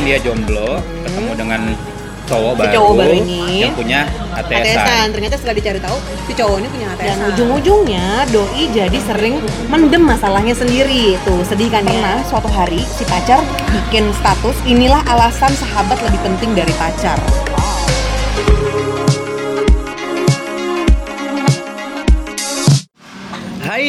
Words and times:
kan 0.00 0.08
dia 0.08 0.18
jomblo, 0.24 0.80
ketemu 1.04 1.30
dengan 1.36 1.60
cowok 2.24 2.52
Si 2.56 2.60
baru, 2.64 2.72
cowok 2.72 2.92
baru 2.96 3.14
ini. 3.20 3.44
yang 3.68 3.76
punya 3.76 4.00
ATS-an. 4.32 4.64
ATS-an. 4.64 5.06
Ternyata 5.12 5.34
setelah 5.36 5.56
dicari 5.60 5.76
tahu 5.76 5.96
si 6.24 6.32
cowok 6.32 6.56
ini 6.56 6.68
punya 6.72 6.86
ATS. 6.96 7.04
Dan 7.04 7.18
ujung-ujungnya 7.28 8.06
doi 8.32 8.64
jadi 8.72 8.98
sering 9.04 9.44
mendem 9.68 10.00
masalahnya 10.00 10.56
sendiri. 10.56 11.20
Tuh 11.28 11.44
sedih 11.44 11.68
kan 11.68 11.84
ya. 11.84 11.92
Pernah 11.92 12.16
suatu 12.32 12.48
hari 12.48 12.80
si 12.88 13.04
pacar 13.04 13.44
bikin 13.68 14.08
status 14.16 14.56
inilah 14.64 15.04
alasan 15.04 15.52
sahabat 15.52 16.00
lebih 16.00 16.20
penting 16.24 16.56
dari 16.56 16.72
pacar. 16.80 17.20
Hai. 23.60 23.84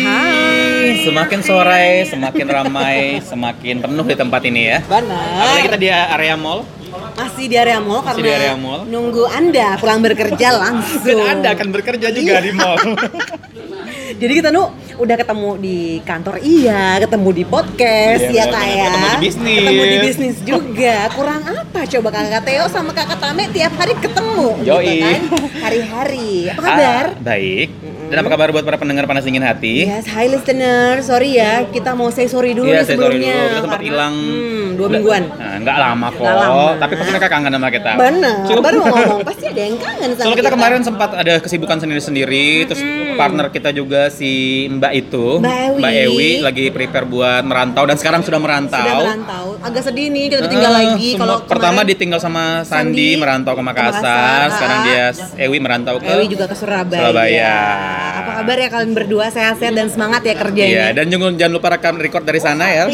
Hai. 0.00 0.65
Semakin 1.06 1.38
sore, 1.40 2.02
semakin 2.04 2.46
ramai, 2.50 3.22
semakin 3.22 3.78
penuh 3.78 4.02
di 4.02 4.16
tempat 4.18 4.42
ini 4.42 4.62
ya. 4.66 4.78
Benar. 4.82 5.38
Apalagi 5.38 5.62
kita 5.64 5.78
di 5.78 5.88
area 5.88 6.34
mall. 6.34 6.66
Masih 7.14 7.46
di 7.46 7.54
area 7.54 7.78
mall 7.78 8.02
Masih 8.02 8.10
karena 8.10 8.26
di 8.26 8.32
area 8.34 8.54
mall. 8.56 8.80
nunggu 8.84 9.22
Anda 9.30 9.78
pulang 9.78 10.02
bekerja 10.02 10.48
langsung. 10.66 11.22
Dan 11.22 11.38
Anda 11.38 11.54
akan 11.54 11.68
bekerja 11.70 12.10
juga 12.10 12.32
Iya. 12.32 12.42
di 12.42 12.52
mall. 12.52 12.78
Jadi 14.20 14.32
kita 14.34 14.48
nu 14.48 14.66
udah 14.96 15.16
ketemu 15.16 15.50
di 15.58 15.78
kantor 16.00 16.40
iya, 16.40 16.96
ketemu 16.96 17.28
di 17.32 17.44
podcast 17.44 18.22
Iya, 18.22 18.32
ya 18.32 18.44
kayak. 18.48 18.86
ketemu 18.88 19.06
di 19.06 19.18
bisnis. 19.20 19.58
Ketemu 19.60 19.82
di 19.84 19.98
bisnis 20.00 20.36
juga. 20.42 20.96
Kurang 21.12 21.42
apa 21.44 21.80
coba 21.84 22.08
kakak 22.10 22.42
Teo 22.42 22.64
sama 22.66 22.90
kakak 22.90 23.18
Tame 23.18 23.44
tiap 23.50 23.72
hari 23.76 23.94
ketemu 23.94 24.46
Yoi. 24.64 24.82
gitu 24.82 25.04
kan. 25.04 25.20
Hari-hari. 25.60 26.30
Apa 26.50 26.60
kabar? 26.64 27.04
Ah, 27.12 27.20
baik. 27.20 27.68
Dan 28.06 28.16
apa 28.16 28.28
kabar 28.28 28.48
buat 28.48 28.62
para 28.62 28.76
pendengar 28.76 29.04
panas 29.04 29.22
dingin 29.22 29.42
hati? 29.42 29.82
Yes, 29.84 30.06
hi 30.06 30.26
listener. 30.26 31.02
Sorry 31.02 31.34
ya, 31.34 31.66
kita 31.66 31.90
mau 31.92 32.06
say 32.08 32.26
sorry 32.26 32.52
dulu 32.52 32.66
Iya, 32.66 32.80
nih 32.80 32.86
saya 32.86 32.96
sorry 32.96 33.18
sebelumnya. 33.18 33.34
dulu. 33.34 33.48
Kita 33.48 33.60
sempat 33.62 33.82
hilang. 33.82 34.14
Hmm, 34.16 34.66
dua 34.74 34.88
mingguan. 34.88 35.22
Nah, 35.28 35.56
nggak 35.58 35.76
lama 35.76 36.06
kok. 36.08 36.22
Nggak 36.22 36.36
lama. 36.38 36.64
Tapi 36.76 36.92
pasti 36.94 37.10
mereka 37.10 37.28
kangen 37.28 37.52
sama 37.52 37.68
kita. 37.68 37.90
Benar. 37.96 38.36
Cuma- 38.46 38.62
Baru 38.62 38.76
mau 38.80 38.88
ngomong 38.92 39.20
pasti 39.22 39.44
ada 39.46 39.60
yang 39.60 39.76
kangen 39.76 40.08
sama 40.08 40.22
Soalnya 40.22 40.38
kita 40.38 40.50
kemarin 40.52 40.80
sempat 40.82 41.10
ada 41.12 41.34
kesibukan 41.38 41.76
sendiri-sendiri, 41.76 42.46
terus 42.64 42.82
partner 43.14 43.46
kita 43.48 43.70
juga 43.70 44.06
si 44.08 44.32
Mbak 44.68 44.92
itu, 44.94 45.26
Mbak 45.40 45.92
Ewi. 46.04 46.30
lagi 46.40 46.64
prepare 46.68 47.06
buat 47.06 47.42
merantau 47.42 47.84
dan 47.84 47.96
sekarang 47.96 48.22
sudah 48.22 48.38
merantau. 48.38 48.78
sudah 48.78 48.96
merantau. 49.02 49.46
Agak 49.60 49.82
sedih 49.82 50.06
nih 50.08 50.24
kita 50.28 50.40
ditinggal 50.44 50.72
Ah, 50.72 50.78
lagi. 50.78 51.08
semua- 51.10 51.22
Kalau 51.22 51.36
pertama 51.44 51.72
kemarin 51.76 51.90
ditinggal 51.90 52.20
sama 52.20 52.44
Sandi 52.62 52.84
Sandi, 52.86 53.08
merantau 53.16 53.52
ke 53.52 53.56
ke 53.56 53.62
Makassar, 53.64 53.98
Makassar, 53.98 54.46
sekarang 54.52 54.78
ah. 54.78 54.84
dia 54.84 55.04
Ewi 55.42 55.58
merantau 55.58 55.94
ke 55.98 56.06
Ewi 56.08 56.26
juga 56.28 56.44
ke 56.46 56.54
Surabaya. 56.54 57.00
Surabaya. 57.00 57.56
Apa 57.96 58.30
kabar 58.42 58.56
ya 58.60 58.68
kalian 58.68 58.92
berdua 58.92 59.26
sehat-sehat 59.32 59.74
dan 59.74 59.88
semangat 59.88 60.22
ya 60.24 60.34
kerjanya? 60.36 60.72
Iya, 60.72 60.86
dan 60.96 61.06
jangan 61.08 61.32
jangan 61.36 61.52
lupa 61.56 61.68
rekam 61.74 61.96
record 61.98 62.24
dari 62.24 62.40
sana 62.40 62.64
ya. 62.68 62.84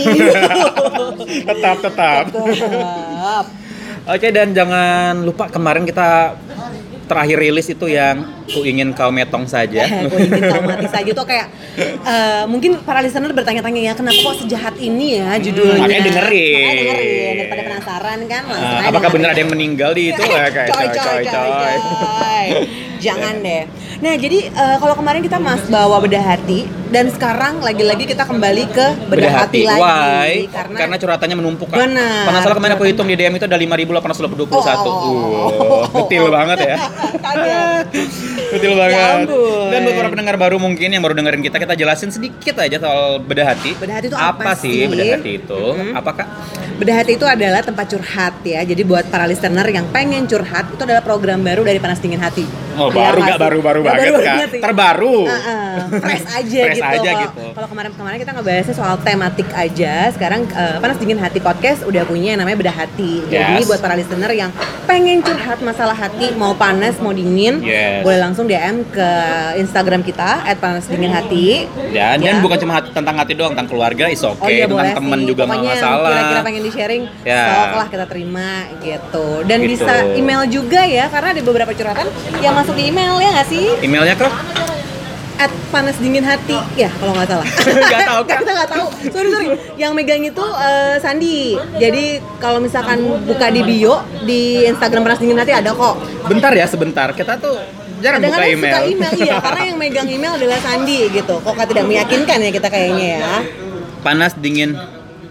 tetap 1.48 1.76
tetap. 1.82 2.24
Tetap. 2.30 3.44
Oke 4.02 4.28
dan 4.34 4.50
jangan 4.50 5.22
lupa 5.22 5.46
kemarin 5.46 5.86
kita 5.86 6.34
terakhir 7.06 7.36
rilis 7.38 7.68
itu 7.68 7.86
yang 7.92 8.24
ku 8.48 8.64
ingin 8.64 8.96
kau 8.96 9.12
metong 9.12 9.44
saja. 9.44 9.84
Aku 9.84 10.16
ingin 10.16 10.42
kau 10.48 10.62
mati 10.64 10.88
saja 10.88 11.10
tuh 11.12 11.26
kayak 11.28 11.46
eh, 12.02 12.44
mungkin 12.48 12.80
para 12.82 13.04
listener 13.04 13.30
bertanya-tanya 13.36 13.80
ya 13.80 13.92
kenapa 13.92 14.16
kok 14.16 14.36
sejahat 14.42 14.74
ini 14.80 15.20
ya 15.20 15.36
judulnya. 15.38 15.76
Hmm, 15.76 15.82
makanya 15.86 16.02
dengerin. 16.08 16.56
Makanya 16.56 16.74
dengerin 16.80 17.34
daripada 17.36 17.62
penasaran 17.68 18.18
kan. 18.26 18.42
aja 18.48 18.88
apakah 18.88 19.10
benar 19.12 19.28
ada 19.36 19.40
yang 19.44 19.52
meninggal 19.52 19.90
di 19.92 20.10
itu 20.10 20.22
ya 20.34 20.48
kayak 20.48 20.70
coy, 20.72 20.88
coy, 20.88 21.22
coy, 21.28 21.48
coy. 21.70 22.56
Jangan 23.02 23.34
deh. 23.42 23.66
Nah, 23.98 24.14
jadi 24.14 24.38
eh, 24.48 24.76
kalau 24.78 24.94
kemarin 24.94 25.20
kita 25.20 25.42
mas 25.42 25.66
bawa 25.66 25.98
bedah 25.98 26.22
hati 26.22 26.81
dan 26.92 27.08
sekarang 27.08 27.64
lagi-lagi 27.64 28.04
kita 28.04 28.28
kembali 28.28 28.68
ke 28.68 28.86
bedah, 29.08 29.48
hati, 29.48 29.64
lagi 29.64 29.80
Why? 29.80 30.30
karena, 30.52 30.76
Karena, 30.76 30.96
curhatannya 31.00 31.36
menumpuk 31.40 31.72
kan. 31.72 31.88
Benar. 31.88 32.28
Karena 32.28 32.38
salah 32.44 32.56
kemarin 32.60 32.74
aku 32.76 32.84
hitung 32.84 33.08
di 33.08 33.16
DM 33.16 33.40
itu 33.40 33.48
ada 33.48 33.56
5.821. 33.56 34.52
Oh. 34.52 34.92
Wow, 34.92 36.04
detil 36.04 36.28
banget 36.28 36.58
ya. 36.68 36.76
Detil 38.52 38.72
Ya 38.76 38.80
banget. 38.84 39.24
ampun. 39.24 39.72
Dan 39.72 39.78
buat 39.88 39.96
para 39.96 40.08
pendengar 40.12 40.36
baru 40.36 40.56
mungkin 40.60 40.88
yang 40.92 41.00
baru 41.00 41.16
dengerin 41.16 41.40
kita, 41.40 41.56
kita 41.56 41.72
jelasin 41.72 42.12
sedikit 42.12 42.60
aja 42.60 42.76
soal 42.76 43.24
bedah 43.24 43.56
hati. 43.56 43.72
Bedah 43.80 43.94
hati 43.96 44.06
itu 44.12 44.18
apa 44.20 44.52
sih 44.52 44.84
sih? 44.84 44.90
bedah 44.92 45.06
hati 45.16 45.32
itu? 45.40 45.62
Mm-mm. 45.72 45.96
Apakah 45.96 46.26
Bedah 46.82 46.98
hati 46.98 47.14
itu 47.14 47.22
adalah 47.22 47.62
tempat 47.62 47.86
curhat 47.94 48.42
ya. 48.42 48.60
Jadi 48.66 48.82
buat 48.82 49.06
para 49.06 49.22
listener 49.30 49.62
yang 49.70 49.86
pengen 49.94 50.26
curhat 50.26 50.66
itu 50.66 50.82
adalah 50.82 50.98
program 50.98 51.38
baru 51.38 51.62
dari 51.62 51.78
Panas 51.78 52.02
Dingin 52.02 52.18
Hati. 52.18 52.42
Oh, 52.74 52.88
Ya 52.90 53.12
baru 53.12 53.18
nggak 53.20 53.28
nggak 53.28 53.38
baru-baru 53.38 53.80
banget, 53.84 54.02
baru 54.10 54.48
sih. 54.50 54.60
Terbaru. 54.64 55.16
Heeh, 55.28 55.72
fresh 56.02 56.26
aja 56.26 56.60
Fresh 56.66 56.76
gitu. 56.80 56.81
Aja 56.84 56.98
Kalau- 57.02 57.22
gitu. 57.24 57.44
Kalau 57.52 57.68
kemarin-kemarin 57.68 58.18
kita 58.18 58.32
ngebahasnya 58.32 58.74
soal 58.74 58.94
tematik 58.98 59.48
aja, 59.52 59.94
sekarang 60.10 60.40
eh, 60.48 60.76
Panas 60.76 60.96
Dingin 60.96 61.16
Hati 61.16 61.38
podcast 61.38 61.80
udah 61.82 62.02
punya 62.02 62.32
yang 62.32 62.40
namanya 62.40 62.58
Bedah 62.58 62.76
Hati. 62.76 63.22
Jadi 63.26 63.54
Yes. 63.56 63.66
buat 63.66 63.78
para 63.78 63.94
listener 63.94 64.30
yang 64.30 64.50
pengen 64.82 65.20
curhat 65.20 65.58
masalah 65.60 65.94
hati, 65.94 66.32
mau 66.32 66.52
panas, 66.52 66.98
mau 66.98 67.10
dingin, 67.10 67.60
Yes. 67.60 68.02
boleh 68.02 68.18
langsung 68.18 68.44
DM 68.44 68.82
ke 68.86 69.08
Instagram 69.56 70.02
kita 70.02 70.42
@panasdinginhati. 70.54 71.68
Ya, 71.90 72.14
dan 72.14 72.34
Ya. 72.34 72.42
bukan 72.42 72.58
cuma 72.58 72.72
hati- 72.74 72.90
tentang 72.90 73.14
hati 73.14 73.32
doang, 73.32 73.52
tentang 73.52 73.68
keluarga 73.68 74.06
is 74.06 74.20
oke, 74.20 74.36
Oh 74.38 74.48
iya 74.48 74.64
tentang 74.64 74.76
boleh 74.76 74.92
temen 74.92 75.18
sih. 75.18 75.26
juga 75.26 75.42
nggak 75.44 75.56
yang 75.56 75.72
masalah. 75.72 76.10
Kira-kira 76.10 76.40
pengen 76.42 76.62
di 76.62 76.70
sharing, 76.70 77.02
Ya. 77.22 77.42
sok 77.46 77.72
lah 77.76 77.86
kita 77.88 78.04
terima 78.06 78.48
gitu. 78.78 79.26
Dan 79.42 79.58
Gitu. 79.60 79.70
bisa 79.76 79.92
email 80.12 80.42
juga 80.46 80.80
ya, 80.82 81.06
karena 81.06 81.28
ada 81.30 81.42
beberapa 81.42 81.72
curhatan 81.72 82.06
yang 82.38 82.52
masuk 82.52 82.74
di 82.74 82.88
email 82.88 83.14
ya 83.18 83.30
nggak 83.32 83.48
sih? 83.48 83.66
Emailnya 83.80 84.14
ke 84.14 84.26
At 85.42 85.50
panas 85.74 85.98
dingin 85.98 86.22
hati 86.22 86.54
ya 86.78 86.86
kalau 87.02 87.18
nggak 87.18 87.26
salah. 87.26 87.42
Nggak 87.90 88.00
tahu, 88.06 88.20
kita 88.30 88.50
nggak 88.54 88.70
tahu. 88.70 88.86
Sorry 89.10 89.28
sorry. 89.34 89.48
Yang 89.74 89.92
megang 89.98 90.22
itu 90.22 90.44
eh, 90.54 90.94
Sandi. 91.02 91.58
Jadi 91.82 92.04
kalau 92.38 92.62
misalkan 92.62 93.02
buka 93.26 93.50
di 93.50 93.66
bio 93.66 94.06
di 94.22 94.62
Instagram 94.62 95.02
panas 95.02 95.18
dingin 95.18 95.34
hati 95.34 95.50
ada 95.50 95.74
kok. 95.74 95.98
bentar 96.30 96.54
ya 96.54 96.62
sebentar. 96.70 97.10
Kita 97.10 97.42
tuh 97.42 97.58
jarang 97.98 98.22
buka 98.22 98.38
Kadang-kadang 98.38 98.54
email. 98.54 98.70
suka 98.70 98.80
email 98.86 99.12
iya, 99.18 99.34
karena 99.50 99.62
yang 99.66 99.78
megang 99.82 100.06
email 100.06 100.32
adalah 100.38 100.58
Sandi 100.62 101.10
gitu. 101.10 101.34
Kok 101.42 101.54
tidak 101.66 101.84
meyakinkan 101.90 102.38
ya 102.38 102.50
kita 102.54 102.68
kayaknya 102.70 103.06
ya. 103.18 103.34
panas 104.02 104.38
dingin 104.38 104.78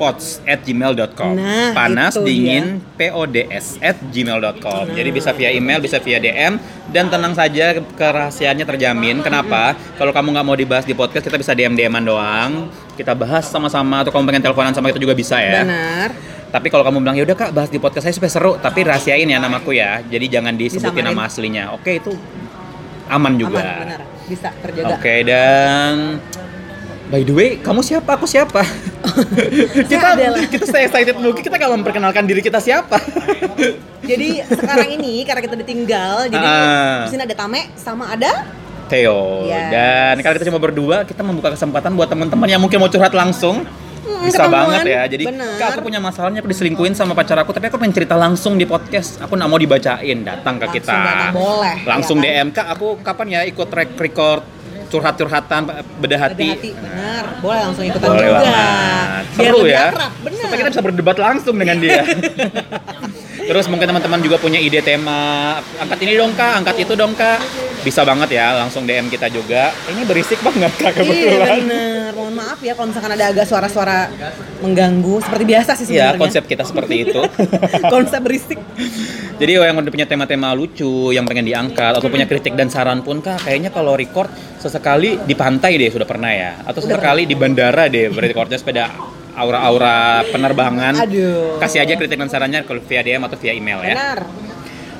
pods 0.01 0.41
at 0.49 0.65
gmail.com 0.65 1.37
Nah, 1.37 1.77
panas 1.77 2.17
itu 2.17 2.25
dingin 2.25 2.81
pods 2.97 3.77
at 3.77 4.01
gmail.com 4.09 4.89
jadi 4.97 5.09
bisa 5.13 5.29
via 5.37 5.53
email 5.53 5.77
bisa 5.77 6.01
via 6.01 6.17
DM 6.17 6.57
dan 6.91 7.07
tenang 7.07 7.31
saja 7.31 7.79
kerahasiaannya 7.79 8.67
terjamin. 8.67 9.23
Kenapa? 9.23 9.73
Kalau 9.95 10.11
kamu 10.11 10.35
nggak 10.35 10.45
mau 10.45 10.55
dibahas 10.59 10.83
di 10.83 10.91
podcast 10.91 11.23
kita 11.23 11.39
bisa 11.39 11.55
DM 11.55 11.73
DMan 11.73 12.03
doang. 12.03 12.67
Kita 12.99 13.15
bahas 13.15 13.47
sama-sama 13.47 14.03
atau 14.03 14.11
kamu 14.11 14.27
pengen 14.27 14.43
teleponan 14.43 14.75
sama 14.75 14.91
kita 14.91 14.99
juga 14.99 15.15
bisa 15.15 15.39
ya. 15.39 15.63
Benar. 15.63 16.11
tapi 16.51 16.67
kalau 16.67 16.83
kamu 16.83 16.99
bilang 16.99 17.15
ya 17.15 17.23
udah 17.23 17.37
kak 17.39 17.55
bahas 17.55 17.71
di 17.71 17.79
podcast 17.79 18.11
saya 18.11 18.15
supaya 18.15 18.27
seru. 18.27 18.59
Tapi 18.59 18.83
rahasiain 18.83 19.23
ya 19.23 19.39
namaku 19.39 19.71
ya. 19.79 20.03
Jadi 20.03 20.27
jangan 20.27 20.53
disebutin 20.59 21.07
nama 21.07 21.31
aslinya. 21.31 21.71
Oke 21.71 22.03
itu 22.03 22.11
aman 23.07 23.39
juga. 23.39 23.63
Aman, 23.63 23.87
benar. 23.87 24.01
Bisa 24.27 24.49
terjaga. 24.59 24.99
Oke 24.99 25.15
dan 25.23 26.19
by 27.07 27.23
the 27.23 27.31
way 27.31 27.49
kamu 27.55 27.79
siapa? 27.79 28.19
Aku 28.19 28.27
siapa 28.27 28.67
kita 29.91 30.07
kita 30.47 30.65
stay 30.65 30.83
excited 30.83 31.15
mungkin 31.15 31.39
kita 31.39 31.55
kalau 31.55 31.75
memperkenalkan 31.75 32.23
diri 32.23 32.39
kita 32.39 32.57
siapa 32.57 32.97
Jadi 34.01 34.41
sekarang 34.43 34.89
ini 34.91 35.21
karena 35.21 35.39
kita 35.39 35.55
ditinggal, 35.55 36.25
jadi 36.25 36.41
Ah. 36.41 37.05
di 37.05 37.13
sini 37.13 37.21
ada 37.21 37.37
Tame 37.37 37.69
sama 37.75 38.09
ada 38.09 38.43
Theo 38.87 39.45
Yes. 39.45 39.69
dan 39.69 40.15
karena 40.19 40.35
kita 40.35 40.47
cuma 40.47 40.59
berdua 40.59 40.97
kita 41.03 41.21
membuka 41.21 41.49
kesempatan 41.49 41.93
buat 41.93 42.07
teman-teman 42.07 42.43
yang 42.45 42.59
mungkin 42.59 42.77
mau 42.77 42.89
curhat 42.89 43.11
langsung 43.11 43.63
Hmm, 44.01 44.25
bisa 44.25 44.41
ketemuan. 44.41 44.73
banget 44.73 44.81
ya 44.89 45.01
jadi 45.07 45.23
Bener. 45.27 45.53
kak 45.55 45.67
aku 45.71 45.81
punya 45.83 46.01
masalahnya 46.01 46.41
aku 46.41 46.49
diselingkuhin 46.49 46.91
sama 46.91 47.13
pacar 47.13 47.37
aku 47.37 47.53
tapi 47.53 47.69
aku 47.69 47.77
pengen 47.77 47.93
cerita 47.93 48.17
langsung 48.17 48.57
di 48.57 48.65
podcast 48.65 49.21
aku 49.21 49.37
nggak 49.37 49.45
mau 49.45 49.55
dibacain 49.55 50.17
datang 50.19 50.57
ke 50.57 50.65
Langsung 50.65 50.73
kita 50.75 50.95
datang, 50.97 51.31
boleh, 51.31 51.75
langsung 51.85 52.17
ya 52.17 52.23
kan? 52.23 52.33
DM 52.33 52.47
kak 52.51 52.67
aku 52.71 52.87
kapan 52.99 53.27
ya 53.29 53.41
ikut 53.45 53.67
track 53.67 53.89
record 53.95 54.41
curhat-curhatan 54.91 55.61
bedah 55.97 56.19
hati, 56.21 56.47
ada 56.47 56.53
hati. 56.53 56.69
Benar, 56.75 57.23
boleh 57.39 57.61
langsung 57.63 57.83
ikutan 57.83 58.07
Boleh 58.07 58.27
juga. 58.27 58.37
banget. 58.37 59.23
Biar 59.31 59.47
Seru 59.47 59.59
ya. 59.63 59.83
akrab, 59.87 60.11
benar. 60.19 60.41
Supaya 60.43 60.57
kita 60.59 60.69
bisa 60.69 60.83
berdebat 60.83 61.17
langsung 61.17 61.55
dengan 61.55 61.77
dia. 61.79 62.01
Terus 63.41 63.65
mungkin 63.67 63.83
teman-teman 63.85 64.21
juga 64.21 64.37
punya 64.37 64.61
ide 64.61 64.79
tema 64.79 65.19
angkat 65.75 65.99
ini 66.01 66.13
dong 66.13 66.31
kak, 66.31 66.61
angkat 66.61 66.75
itu 66.79 66.93
dong 66.93 67.11
kak. 67.11 67.41
Bisa 67.81 68.05
banget 68.05 68.29
ya, 68.31 68.53
langsung 68.55 68.85
DM 68.85 69.09
kita 69.09 69.27
juga. 69.27 69.73
Ini 69.89 70.05
berisik 70.05 70.39
banget 70.39 70.71
kak 70.71 70.93
Iya 70.93 70.99
kebetulan. 71.01 71.47
bener, 71.59 72.09
mohon 72.13 72.35
maaf 72.37 72.59
ya 72.61 72.71
kalau 72.71 72.93
misalkan 72.93 73.11
ada 73.11 73.25
agak 73.27 73.43
suara-suara 73.43 74.13
mengganggu 74.61 75.17
Seperti 75.19 75.43
biasa 75.43 75.71
sih 75.73 75.85
Iya, 75.89 76.13
sebenarnya 76.13 76.21
konsep 76.21 76.43
kita 76.45 76.63
seperti 76.63 76.95
itu. 77.01 77.21
Konsep 77.93 78.21
berisik 78.21 78.59
Jadi 79.41 79.57
yang 79.57 79.73
udah 79.73 79.89
punya 79.89 80.05
tema-tema 80.05 80.53
lucu, 80.53 81.09
yang 81.09 81.25
pengen 81.25 81.49
diangkat, 81.49 81.97
atau 81.97 82.13
punya 82.13 82.29
kritik 82.29 82.53
dan 82.53 82.69
saran 82.69 83.01
pun 83.01 83.25
kak, 83.25 83.41
kayaknya 83.41 83.73
kalau 83.73 83.97
record 83.97 84.29
sesekali 84.61 85.17
di 85.25 85.33
pantai 85.33 85.81
deh 85.81 85.89
sudah 85.89 86.05
pernah 86.05 86.29
ya, 86.29 86.61
atau 86.61 86.77
sesekali 86.77 87.25
di 87.25 87.33
bandara 87.33 87.89
deh 87.89 88.13
recordnya 88.13 88.61
sepeda 88.61 88.93
aura-aura 89.33 90.21
penerbangan. 90.29 90.93
Aduh. 90.93 91.57
Kasih 91.57 91.81
aja 91.81 91.97
kritik 91.97 92.21
dan 92.21 92.29
sarannya 92.29 92.61
kalau 92.69 92.85
via 92.85 93.01
DM 93.01 93.25
atau 93.25 93.37
via 93.41 93.57
email 93.57 93.81
ya. 93.81 93.95
Benar 93.97 94.19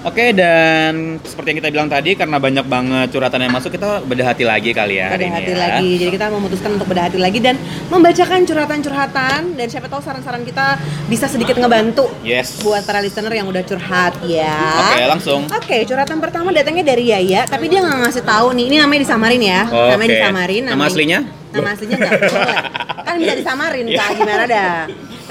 Oke 0.01 0.33
dan 0.33 1.21
seperti 1.21 1.48
yang 1.48 1.59
kita 1.59 1.69
bilang 1.69 1.86
tadi 1.86 2.18
karena 2.18 2.36
banyak 2.36 2.65
banget 2.65 3.07
curhatan 3.09 3.38
yang 3.39 3.53
masuk 3.53 3.69
kita 3.69 4.01
bedah 4.01 4.27
hati 4.27 4.42
lagi 4.42 4.74
kali 4.74 4.98
ya 4.98 5.13
hari 5.13 5.30
bedah 5.30 5.38
hati 5.38 5.51
ya. 5.51 5.57
lagi. 5.59 5.89
Jadi 5.95 6.09
kita 6.12 6.25
memutuskan 6.27 6.69
untuk 6.74 6.89
bedah 6.89 7.06
hati 7.06 7.18
lagi 7.18 7.38
dan 7.38 7.53
membacakan 7.86 8.42
curhatan-curhatan 8.42 9.39
dan 9.53 9.68
siapa 9.69 9.86
tahu 9.86 10.01
saran-saran 10.01 10.42
kita 10.42 10.81
bisa 11.06 11.30
sedikit 11.30 11.53
ngebantu 11.56 12.09
Yes. 12.21 12.62
buat 12.62 12.81
para 12.81 12.98
listener 12.98 13.30
yang 13.31 13.45
udah 13.45 13.62
curhat 13.62 14.18
ya. 14.25 14.57
Oke 14.81 15.01
langsung. 15.06 15.42
Oke, 15.48 15.86
curhatan 15.86 16.18
pertama 16.18 16.50
datangnya 16.50 16.81
dari 16.83 17.13
Yaya, 17.13 17.45
tapi 17.45 17.69
dia 17.69 17.80
nggak 17.80 18.01
ngasih 18.01 18.25
tahu 18.25 18.57
nih. 18.57 18.65
Ini 18.68 18.77
namanya 18.81 19.01
disamarin 19.06 19.42
ya. 19.44 19.62
Oke. 19.63 19.86
Namanya 19.92 20.09
disamarin. 20.12 20.63
Nama 20.65 20.83
aslinya? 20.83 21.19
Nama 21.51 21.68
aslinya 21.69 21.95
nggak 21.95 22.13
boleh. 22.18 22.57
Kan 23.01 23.13
bisa 23.19 23.33
disamarin 23.38 23.86
Iya. 23.92 23.98
kak, 24.00 24.09
gimana 24.18 24.44
dah? 24.45 24.74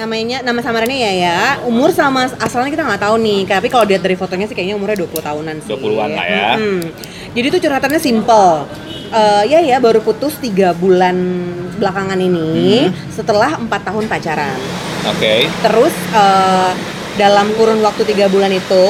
Namanya 0.00 0.40
nama 0.40 0.64
samarannya 0.64 0.96
Yaya. 0.96 1.60
Umur 1.68 1.92
sama 1.92 2.24
asalnya 2.40 2.72
kita 2.72 2.88
nggak 2.88 3.04
tahu 3.04 3.20
nih. 3.20 3.44
Tapi 3.44 3.68
kalau 3.68 3.84
lihat 3.84 4.00
dari 4.00 4.16
fotonya 4.16 4.48
sih 4.48 4.56
kayaknya 4.56 4.80
umurnya 4.80 5.04
20 5.04 5.12
tahunan 5.20 5.56
sih. 5.60 5.76
20-an 5.76 6.10
lah 6.16 6.24
ya. 6.24 6.48
Mm-mm. 6.56 6.80
Jadi 7.36 7.46
tuh 7.52 7.60
curhatannya 7.60 8.00
simple. 8.00 8.64
Eh 9.12 9.44
ya 9.52 9.60
ya 9.60 9.76
baru 9.76 10.00
putus 10.00 10.40
tiga 10.40 10.72
bulan 10.72 11.20
belakangan 11.76 12.16
ini 12.16 12.88
Hmm. 12.88 13.12
setelah 13.12 13.60
empat 13.60 13.84
tahun 13.84 14.08
pacaran. 14.08 14.56
Oke. 15.12 15.44
Terus 15.60 15.92
eh, 16.16 16.70
dalam 17.20 17.52
kurun 17.52 17.84
waktu 17.84 18.08
tiga 18.08 18.32
bulan 18.32 18.48
itu, 18.48 18.84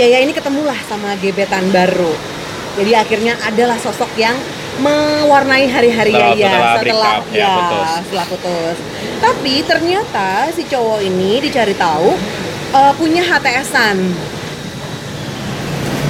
Yaya 0.00 0.24
ini 0.24 0.32
ketemulah 0.32 0.80
sama 0.88 1.12
gebetan 1.20 1.68
baru. 1.68 2.14
Jadi 2.80 2.96
akhirnya 2.96 3.36
adalah 3.44 3.76
sosok 3.76 4.16
yang 4.16 4.38
mewarnai 4.80 5.68
hari-hari 5.68 6.12
Yaya 6.16 6.48
setelah 6.48 6.74
setelah 6.80 7.14
up, 7.20 7.24
ya, 7.30 7.52
putus. 7.52 7.88
setelah 8.08 8.26
putus. 8.26 8.76
Tapi 9.20 9.54
ternyata 9.68 10.28
si 10.56 10.62
cowok 10.64 11.00
ini 11.04 11.44
dicari 11.44 11.76
tahu 11.76 12.16
eh, 12.74 12.92
punya 12.96 13.22
HTS-an. 13.22 13.98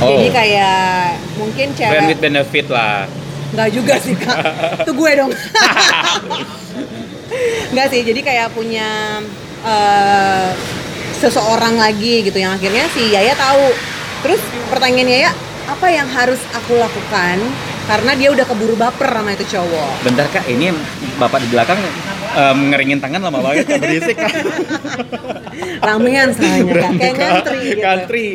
Oh. 0.01 0.17
Jadi 0.17 0.27
kayak 0.33 1.21
mungkin 1.37 1.77
Friend 1.77 1.93
cewek 1.93 2.09
with 2.09 2.23
benefit 2.23 2.67
lah. 2.73 3.05
Enggak 3.51 3.69
juga 3.75 3.95
sih 3.99 4.15
kak, 4.15 4.39
itu 4.87 4.93
gue 4.95 5.11
dong. 5.19 5.33
Enggak 7.75 7.87
sih, 7.91 8.01
jadi 8.07 8.21
kayak 8.23 8.49
punya 8.55 9.21
eh, 9.67 10.49
seseorang 11.21 11.77
lagi 11.77 12.25
gitu 12.25 12.39
yang 12.41 12.57
akhirnya 12.57 12.87
si 12.95 13.13
Yaya 13.13 13.35
tahu. 13.37 13.75
Terus 14.25 14.41
pertanyaan 14.73 15.11
Yaya, 15.11 15.31
apa 15.69 15.87
yang 15.93 16.09
harus 16.09 16.41
aku 16.55 16.79
lakukan? 16.81 17.37
Karena 17.88 18.12
dia 18.15 18.29
udah 18.32 18.47
keburu 18.47 18.75
baper 18.77 19.09
sama 19.09 19.31
itu 19.32 19.44
cowok. 19.56 19.93
Bentar 20.05 20.27
kak, 20.31 20.44
ini 20.49 20.73
bapak 21.17 21.38
di 21.44 21.49
belakang 21.50 21.79
em, 22.37 22.59
ngeringin 22.71 22.99
tangan 23.03 23.21
lama 23.21 23.38
banget 23.41 23.65
kak 23.67 23.81
berisik 23.82 24.17
kak. 24.17 24.32
Ramean 25.87 26.29
soalnya 26.37 26.75
kak, 26.77 26.93
kayak 27.00 27.15
ngantri 27.17 27.59
gitu. 27.65 27.81
Ngantri. 27.81 28.27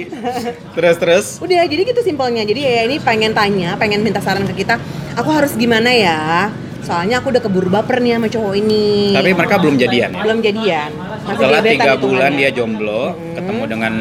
Terus 0.74 0.95
terus. 0.97 1.25
Udah, 1.42 1.62
jadi 1.65 1.81
gitu 1.86 2.01
simpelnya. 2.01 2.42
Jadi 2.42 2.62
Yaya 2.65 2.83
ini 2.89 2.97
pengen 2.97 3.31
tanya, 3.38 3.77
pengen 3.77 4.01
minta 4.01 4.19
saran 4.19 4.50
ke 4.50 4.65
kita, 4.65 4.81
aku 5.13 5.30
harus 5.30 5.53
gimana 5.53 5.94
ya? 5.94 6.50
Soalnya 6.86 7.18
aku 7.18 7.33
udah 7.33 7.41
keburu 7.41 7.69
baper 7.74 7.98
nih 7.98 8.18
sama 8.18 8.30
cowok 8.30 8.53
ini. 8.62 9.13
Tapi 9.18 9.33
mereka 9.33 9.57
belum 9.57 9.75
jadian 9.81 10.09
ya? 10.13 10.21
Belum 10.21 10.39
jadian. 10.41 10.89
Masih 11.25 11.38
Setelah 11.41 11.62
tiga 11.65 11.94
bulan 11.98 12.31
dia 12.38 12.50
jomblo, 12.53 13.03
ketemu 13.33 13.63
dengan 13.65 13.94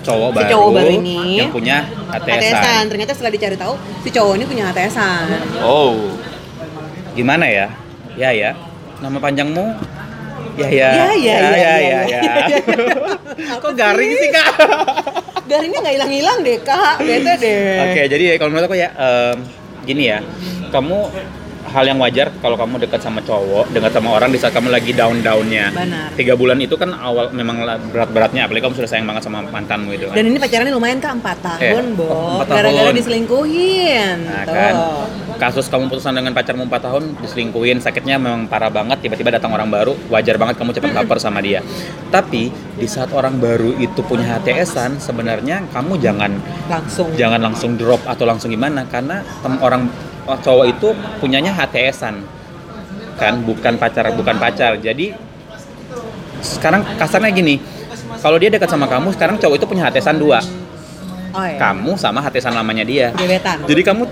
cowok 0.00 0.28
Si 0.32 0.36
baru, 0.36 0.50
cowok 0.50 0.70
baru 0.72 0.90
ini 1.00 1.18
yang 1.40 1.50
punya. 1.52 1.78
HTS-an. 2.10 2.84
Ternyata 2.88 3.12
setelah 3.14 3.32
dicari 3.32 3.56
tahu 3.56 3.74
si 4.02 4.08
cowok 4.10 4.34
ini 4.40 4.44
punya 4.48 4.62
HTS-an. 4.72 5.26
Oh, 5.64 6.16
gimana 7.12 7.44
ya? 7.46 7.68
Ya 8.18 8.30
ya, 8.34 8.52
nama 8.98 9.16
panjangmu? 9.22 9.76
Ya 10.58 10.68
ya. 10.68 10.88
Ya, 10.90 11.08
ya, 11.14 11.14
ya, 11.14 11.38
ya, 11.38 11.54
ya, 11.54 11.74
ya, 11.78 12.00
ya. 12.04 12.22
ya. 12.50 12.58
Kok 13.62 13.72
garing 13.72 14.12
sih 14.12 14.28
kak? 14.28 14.52
Garingnya 15.48 15.78
nggak 15.80 15.94
hilang-hilang 15.96 16.38
deh 16.44 16.58
kak, 16.60 17.00
bete 17.00 17.32
deh. 17.40 17.90
Oke, 17.90 18.02
jadi 18.10 18.24
kalau 18.36 18.50
menurut 18.52 18.66
aku 18.68 18.76
ya 18.76 18.88
em, 18.92 19.36
gini 19.88 20.12
ya, 20.12 20.18
kamu 20.68 21.08
hal 21.70 21.84
yang 21.86 21.98
wajar 21.98 22.34
kalau 22.38 22.54
kamu 22.54 22.82
dekat 22.82 22.98
sama 22.98 23.22
cowok, 23.22 23.70
dekat 23.70 23.94
sama 23.94 24.10
orang 24.12 24.30
di 24.30 24.38
saat 24.38 24.50
kamu 24.50 24.68
lagi 24.68 24.90
down-downnya. 24.90 25.70
Benar. 25.70 26.08
Tiga 26.14 26.34
bulan 26.34 26.58
itu 26.58 26.74
kan 26.74 26.90
awal 26.92 27.30
memang 27.30 27.62
berat-beratnya, 27.90 28.44
apalagi 28.44 28.66
kamu 28.66 28.74
sudah 28.74 28.90
sayang 28.90 29.06
banget 29.06 29.22
sama 29.22 29.46
mantanmu 29.46 29.94
itu 29.94 30.10
kan. 30.10 30.18
Dan 30.18 30.26
ini 30.28 30.38
pacarannya 30.38 30.72
lumayan 30.74 30.98
kak, 30.98 31.12
4 31.16 31.38
tahun, 31.40 31.84
Eh, 31.86 31.96
Bo. 31.96 32.04
oh, 32.04 32.42
empat 32.42 32.46
Gara-gara 32.50 32.90
diselingkuhin. 32.90 34.16
Nah 34.26 34.42
Tuh. 34.44 34.54
kan, 34.54 34.74
kasus 35.38 35.66
kamu 35.66 35.88
putusan 35.88 36.12
dengan 36.12 36.34
pacarmu 36.34 36.66
4 36.66 36.82
tahun, 36.82 37.02
diselingkuhin, 37.22 37.78
sakitnya 37.78 38.18
memang 38.18 38.44
parah 38.44 38.68
banget, 38.68 39.00
tiba-tiba 39.00 39.30
datang 39.30 39.54
orang 39.54 39.70
baru, 39.70 39.94
wajar 40.10 40.36
banget 40.36 40.58
kamu 40.58 40.70
cepat 40.74 40.90
baper 40.92 41.18
sama 41.18 41.38
dia. 41.40 41.62
Tapi, 42.10 42.50
di 42.74 42.88
saat 42.88 43.14
orang 43.14 43.38
baru 43.38 43.76
itu 43.76 44.02
punya 44.02 44.36
HTS-an, 44.36 44.98
sebenarnya 44.98 45.62
kamu 45.70 45.96
jangan 45.96 46.32
Langsung. 46.66 47.08
jangan 47.14 47.40
langsung 47.40 47.78
drop 47.78 48.02
atau 48.04 48.26
langsung 48.26 48.50
gimana, 48.50 48.82
karena 48.84 49.22
tem- 49.40 49.60
orang 49.60 49.86
oh, 50.26 50.38
cowok 50.40 50.66
itu 50.68 50.88
punyanya 51.22 51.54
HTS-an. 51.54 52.20
Kan, 53.20 53.44
bukan 53.44 53.76
pacar, 53.76 54.08
bukan 54.16 54.36
pacar. 54.40 54.80
Jadi, 54.80 55.12
sekarang 56.40 56.84
kasarnya 56.96 57.30
gini, 57.32 57.60
kalau 58.20 58.36
dia 58.40 58.48
dekat 58.48 58.68
sama 58.72 58.88
kamu, 58.88 59.12
sekarang 59.12 59.36
cowok 59.36 59.56
itu 59.60 59.66
punya 59.68 59.88
HTS-an 59.88 60.16
dua. 60.16 60.40
Oh 61.30 61.44
iya. 61.46 61.58
Kamu 61.60 61.94
sama 61.94 62.18
HTS-an 62.24 62.56
lamanya 62.56 62.82
dia. 62.82 63.14
Gebetan. 63.14 63.62
Jadi 63.64 63.82
kamu 63.86 64.02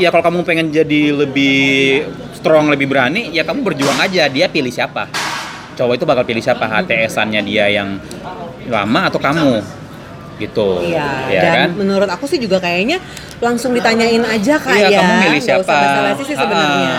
ya 0.00 0.08
kalau 0.08 0.24
kamu 0.24 0.38
pengen 0.48 0.66
jadi 0.72 1.12
lebih 1.12 2.08
strong, 2.32 2.72
lebih 2.72 2.88
berani, 2.88 3.28
ya 3.34 3.44
kamu 3.44 3.62
berjuang 3.62 3.98
aja. 4.00 4.30
Dia 4.32 4.48
pilih 4.48 4.72
siapa. 4.72 5.10
Cowok 5.76 5.94
itu 5.94 6.04
bakal 6.08 6.24
pilih 6.26 6.42
siapa 6.42 6.66
HTS-annya 6.66 7.42
dia 7.44 7.68
yang 7.70 8.00
lama 8.66 9.00
atau 9.12 9.20
kamu. 9.20 9.77
Gitu. 10.38 10.68
Iya, 10.86 11.06
Ya 11.28 11.40
dan 11.42 11.52
kan? 11.52 11.68
menurut 11.76 12.06
aku 12.06 12.24
sih 12.24 12.38
juga 12.38 12.56
kayaknya 12.58 13.02
langsung 13.38 13.74
ditanyain 13.74 14.22
aja 14.22 14.54
kak 14.54 14.70
Iya, 14.72 14.86
ya. 14.88 14.98
kamu 14.98 15.12
milih 15.20 15.40
siapa? 15.42 15.62
usah 15.62 15.76
basa-basi 15.76 16.22
sih 16.24 16.36
sebenarnya. 16.38 16.94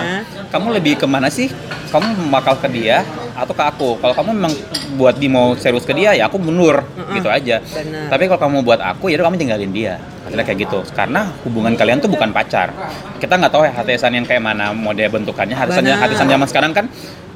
Kamu 0.49 0.67
lebih 0.71 0.93
ke 0.95 1.05
mana 1.07 1.27
sih? 1.27 1.47
Kamu 1.89 2.29
bakal 2.29 2.57
ke 2.57 2.67
dia 2.69 3.01
atau 3.33 3.51
ke 3.51 3.63
aku? 3.63 3.95
Kalau 3.97 4.13
kamu 4.13 4.29
memang 4.35 4.53
buat 4.93 5.15
di 5.15 5.25
mau 5.25 5.55
serius 5.55 5.83
ke 5.83 5.93
dia, 5.93 6.11
ya 6.11 6.27
aku 6.27 6.35
mundur, 6.37 6.83
Mm-mm. 6.83 7.15
gitu 7.15 7.29
aja. 7.29 7.63
Benar. 7.63 8.11
Tapi 8.11 8.23
kalau 8.27 8.41
kamu 8.41 8.57
buat 8.61 8.77
aku, 8.77 9.07
ya 9.07 9.17
kamu 9.17 9.37
tinggalin 9.37 9.71
dia. 9.71 9.95
Hasilnya 10.25 10.43
kayak 10.43 10.59
gitu. 10.65 10.79
Karena 10.91 11.31
hubungan 11.41 11.73
kalian 11.73 11.97
tuh 11.97 12.09
bukan 12.09 12.29
pacar. 12.29 12.69
Kita 13.17 13.33
nggak 13.35 13.49
tahu 13.49 13.63
ya 13.65 13.71
HTSan 13.73 14.13
yang 14.13 14.25
kayak 14.25 14.43
mana 14.43 14.69
model 14.69 15.09
bentukannya. 15.09 15.55
HTSan 15.55 15.81
Benar. 15.81 15.97
HTSan 16.03 16.27
zaman 16.27 16.47
sekarang 16.47 16.71
kan 16.73 16.85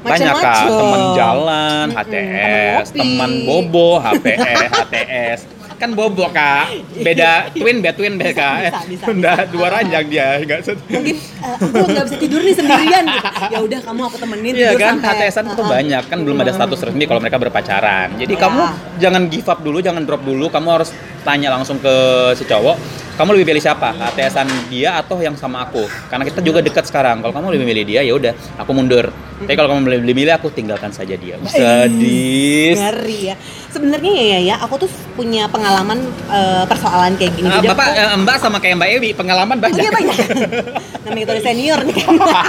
banyak 0.03 0.35
kak, 0.35 0.67
teman 0.67 1.01
jalan, 1.15 1.85
HTS, 1.95 2.85
teman 2.91 3.31
bobo, 3.47 3.97
HPS, 3.97 4.69
HTS. 4.69 5.39
Kan 5.83 6.00
bobo 6.00 6.31
kak, 6.31 6.80
beda 6.95 7.51
twin, 7.51 7.83
beda 7.83 7.91
twin, 7.91 8.15
beda 8.15 8.31
kak. 8.31 8.55
bisa, 8.72 8.79
bisa, 8.88 9.05
bisa. 9.12 9.31
dua 9.51 9.67
ranjang 9.67 10.07
dia, 10.07 10.39
nggak 10.39 10.63
set. 10.63 10.79
Mungkin 10.88 11.15
eh, 11.19 11.55
aku 11.60 11.88
nggak 11.91 12.05
bisa 12.07 12.17
tidur 12.24 12.39
nih 12.39 12.55
sendirian 12.55 13.03
gitu. 13.03 13.27
Ya 13.51 13.60
udah 13.60 13.79
kamu 13.84 14.01
aku 14.07 14.15
temenin 14.15 14.53
Iya 14.55 14.72
tidur 14.72 14.79
kan, 14.79 14.96
sampai 14.96 15.12
HTSan 15.27 15.43
itu 15.51 15.60
uh-uh. 15.60 15.67
banyak 15.75 16.03
kan 16.07 16.17
belum 16.24 16.38
ada 16.39 16.51
status 16.55 16.79
resmi 16.88 17.03
kalau 17.03 17.19
mereka 17.19 17.36
berpacaran. 17.36 18.15
Jadi 18.15 18.34
Ya. 18.34 18.39
kamu 18.48 18.63
jangan 19.03 19.22
give 19.27 19.48
up 19.51 19.60
dulu, 19.60 19.84
jangan 19.84 20.07
drop 20.07 20.24
dulu. 20.24 20.48
Kamu 20.48 20.67
harus 20.72 20.96
tanya 21.27 21.51
langsung 21.51 21.84
ke 21.84 21.96
si 22.39 22.48
cowok. 22.48 22.79
Kamu 23.13 23.29
lebih 23.38 23.53
pilih 23.53 23.62
siapa? 23.62 23.93
HTSan 23.93 24.48
dia 24.74 24.98
atau 24.98 25.22
yang 25.22 25.38
sama 25.38 25.67
aku? 25.67 25.86
Karena 26.10 26.25
kita 26.25 26.41
juga 26.41 26.65
dekat 26.65 26.89
sekarang. 26.89 27.22
Kalau 27.22 27.29
kamu 27.29 27.60
lebih 27.60 27.67
milih 27.69 27.84
dia, 27.86 28.01
ya 28.01 28.15
udah, 28.17 28.34
aku 28.57 28.74
mundur. 28.74 29.13
Tapi 29.38 29.53
kalau 29.53 29.69
kamu 29.69 30.01
lebih 30.01 30.17
milih 30.17 30.34
aku, 30.34 30.50
tinggalkan 30.50 30.89
saja 30.89 31.13
dia. 31.13 31.38
Sadis. 31.46 32.74
Ngeri 32.74 33.19
ya. 33.29 33.36
Sebenarnya 33.74 34.12
ya, 34.13 34.24
ya 34.24 34.39
ya, 34.44 34.56
aku 34.62 34.86
tuh 34.86 34.89
punya 35.13 35.50
pengalaman 35.50 35.98
eh, 36.30 36.63
persoalan 36.63 37.18
kayak 37.18 37.34
gini. 37.34 37.50
Ah, 37.50 37.58
Jadi 37.58 37.68
Bapak, 37.68 37.88
aku- 37.89 37.98
eh, 37.98 38.18
Mbak 38.22 38.36
sama 38.38 38.58
kayak 38.62 38.75
Mbak 38.77 38.89
Ewi, 38.94 39.10
pengalaman 39.12 39.58
banyak. 39.58 39.82
Iya 39.82 39.89
banyak. 39.92 40.18
Namanya 41.10 41.25
udah 41.27 41.42
senior 41.42 41.80
nih. 41.82 41.98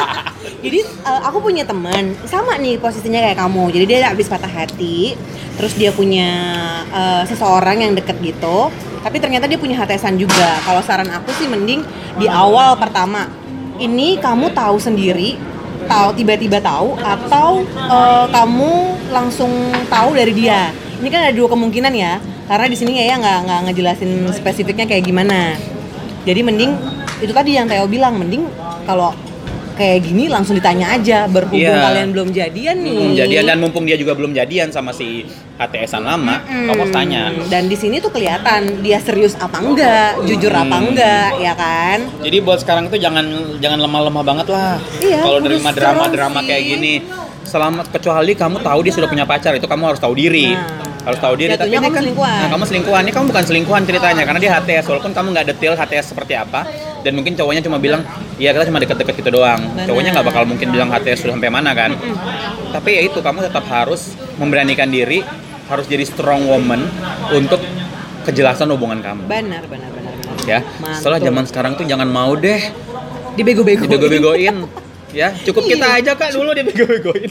Jadi 0.64 0.78
eh, 0.84 1.20
aku 1.24 1.38
punya 1.40 1.64
teman 1.64 2.12
sama 2.24 2.60
nih 2.60 2.76
posisinya 2.76 3.20
kayak 3.20 3.40
kamu. 3.40 3.72
Jadi 3.72 3.84
dia 3.86 3.98
habis 4.04 4.28
patah 4.28 4.48
hati, 4.48 5.16
terus 5.56 5.72
dia 5.74 5.90
punya 5.90 6.28
eh, 6.92 7.22
seseorang 7.24 7.80
yang 7.80 7.92
deket 7.96 8.20
gitu. 8.20 8.68
Tapi 9.00 9.16
ternyata 9.16 9.44
dia 9.44 9.56
punya 9.56 9.76
HTSan 9.76 10.16
juga. 10.16 10.60
Kalau 10.60 10.80
saran 10.80 11.08
aku 11.08 11.32
sih 11.32 11.48
mending 11.48 11.80
di 12.16 12.28
awal 12.28 12.76
pertama. 12.76 13.32
Ini 13.74 14.20
kamu 14.20 14.52
tahu 14.52 14.76
sendiri, 14.76 15.40
tahu 15.84 16.14
tiba-tiba 16.14 16.60
tahu 16.60 16.94
atau 16.96 17.64
eh, 17.64 18.26
kamu 18.28 18.72
langsung 19.08 19.50
tahu 19.88 20.12
dari 20.12 20.36
dia. 20.36 20.68
Ini 21.04 21.12
kan 21.12 21.20
ada 21.28 21.36
dua 21.36 21.52
kemungkinan 21.52 21.92
ya. 21.92 22.16
Karena 22.48 22.64
di 22.64 22.76
sini 22.80 22.96
ya 22.96 23.20
nggak 23.20 23.38
nggak 23.44 23.60
ngejelasin 23.68 24.24
spesifiknya 24.32 24.88
kayak 24.88 25.04
gimana. 25.04 25.52
Jadi 26.24 26.40
mending 26.40 26.72
itu 27.20 27.28
tadi 27.28 27.60
yang 27.60 27.68
Theo 27.68 27.84
bilang 27.84 28.16
mending 28.16 28.48
kalau 28.88 29.12
kayak 29.76 30.00
gini 30.00 30.32
langsung 30.32 30.56
ditanya 30.56 30.96
aja 30.96 31.28
berhubung 31.28 31.60
Iya. 31.60 31.76
kalian 31.76 32.08
belum 32.16 32.28
jadian 32.32 32.76
nih. 32.80 32.96
Hmm, 32.96 33.12
jadian 33.12 33.44
dan 33.44 33.58
mumpung 33.60 33.84
dia 33.84 34.00
juga 34.00 34.16
belum 34.16 34.32
jadian 34.32 34.72
sama 34.72 34.96
si 34.96 35.28
HTSan 35.60 36.00
lama, 36.00 36.40
Hmm, 36.40 36.72
kamu 36.72 36.80
harus 36.80 36.94
tanya. 36.94 37.22
Dan 37.52 37.68
di 37.68 37.76
sini 37.76 38.00
tuh 38.00 38.08
kelihatan 38.08 38.80
dia 38.80 38.96
serius 38.96 39.36
apa 39.36 39.60
enggak, 39.60 40.24
jujur 40.24 40.48
apa 40.48 40.76
enggak, 40.80 41.30
ya 41.36 41.52
kan? 41.52 42.00
Jadi 42.24 42.36
buat 42.40 42.64
sekarang 42.64 42.88
tuh 42.88 42.96
jangan 42.96 43.28
jangan 43.60 43.76
lemah-lemah 43.82 44.24
banget 44.24 44.46
lah. 44.48 44.80
Iya, 45.04 45.20
Kalau 45.20 45.38
nerima 45.44 45.68
drama-drama 45.68 46.40
kayak 46.40 46.62
gini, 46.64 46.92
selama 47.44 47.84
kecuali 47.84 48.32
kamu 48.32 48.56
tahu 48.62 48.78
dia 48.80 48.92
sudah 48.94 49.08
punya 49.10 49.28
pacar 49.28 49.52
itu 49.52 49.68
kamu 49.68 49.92
harus 49.92 50.00
tahu 50.00 50.16
diri. 50.16 50.56
Nah. 50.56 50.93
Harus 51.04 51.18
tahu 51.20 51.34
diri 51.36 51.52
Jatuhnya 51.52 51.78
ini 51.78 51.86
kamu 51.86 51.96
selingkuhan. 52.00 52.38
nah, 52.40 52.48
kamu 52.48 52.64
selingkuhan. 52.64 53.02
Ini 53.04 53.12
kamu 53.12 53.24
bukan 53.28 53.44
selingkuhan 53.44 53.82
ceritanya 53.84 54.22
karena 54.24 54.40
dia 54.40 54.50
HTS 54.56 54.84
walaupun 54.88 55.12
kamu 55.12 55.26
nggak 55.36 55.46
detail 55.52 55.74
HTS 55.76 56.06
seperti 56.16 56.32
apa 56.32 56.60
dan 57.04 57.12
mungkin 57.12 57.36
cowoknya 57.36 57.60
cuma 57.60 57.76
bilang 57.76 58.00
iya 58.40 58.56
kita 58.56 58.64
cuma 58.72 58.80
deket-deket 58.80 59.14
gitu 59.20 59.30
doang. 59.30 59.60
Benar. 59.60 59.84
cowoknya 59.84 60.10
nggak 60.16 60.26
bakal 60.32 60.42
mungkin 60.48 60.68
bilang 60.72 60.88
HTS 60.88 61.28
sudah 61.28 61.34
sampai 61.36 61.52
mana 61.52 61.70
kan? 61.76 61.92
Tapi 62.72 62.90
ya 62.90 63.02
itu 63.04 63.18
kamu 63.20 63.44
tetap 63.44 63.64
harus 63.68 64.16
memberanikan 64.40 64.88
diri 64.88 65.20
harus 65.68 65.84
jadi 65.88 66.04
strong 66.04 66.44
woman 66.48 66.84
untuk 67.32 67.60
kejelasan 68.24 68.72
hubungan 68.72 69.04
kamu. 69.04 69.28
Benar 69.28 69.64
benar 69.68 69.90
benar 69.92 70.12
benar. 70.16 70.34
Ya 70.48 70.58
Mantul. 70.80 70.96
setelah 70.96 71.18
zaman 71.20 71.44
sekarang 71.44 71.72
tuh 71.76 71.84
jangan 71.84 72.08
mau 72.08 72.32
deh. 72.32 72.60
Dibego-bego 73.34 73.84
dibego-begoin 73.84 74.56
ya 75.14 75.28
cukup 75.40 75.62
kita 75.64 75.86
Iya. 75.86 75.98
aja 76.00 76.12
kak 76.12 76.30
dulu 76.30 76.50
dibego-begoin 76.50 77.30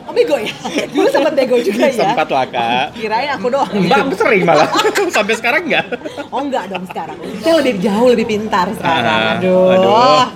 oh 0.00 0.12
bego 0.12 0.36
ya 0.38 0.54
dulu 0.88 1.08
sempat 1.08 1.34
bego 1.34 1.58
juga 1.58 1.84
ya 1.84 2.06
sempat 2.06 2.28
lah 2.28 2.46
kak 2.46 2.84
kirain 2.96 3.30
aku 3.32 3.46
doang 3.48 3.66
mbak 3.68 4.14
sering 4.14 4.42
malah 4.42 4.70
sampai 5.16 5.34
sekarang 5.34 5.62
nggak 5.64 5.86
Oh 6.26 6.42
enggak 6.42 6.68
dong 6.68 6.84
sekarang. 6.84 7.16
Saya 7.38 7.54
lebih 7.56 7.78
jauh 7.78 8.08
lebih 8.08 8.26
pintar 8.26 8.68
sekarang. 8.70 9.04
Ah, 9.06 9.36
aduh. 9.36 9.72
aduh. 9.72 10.26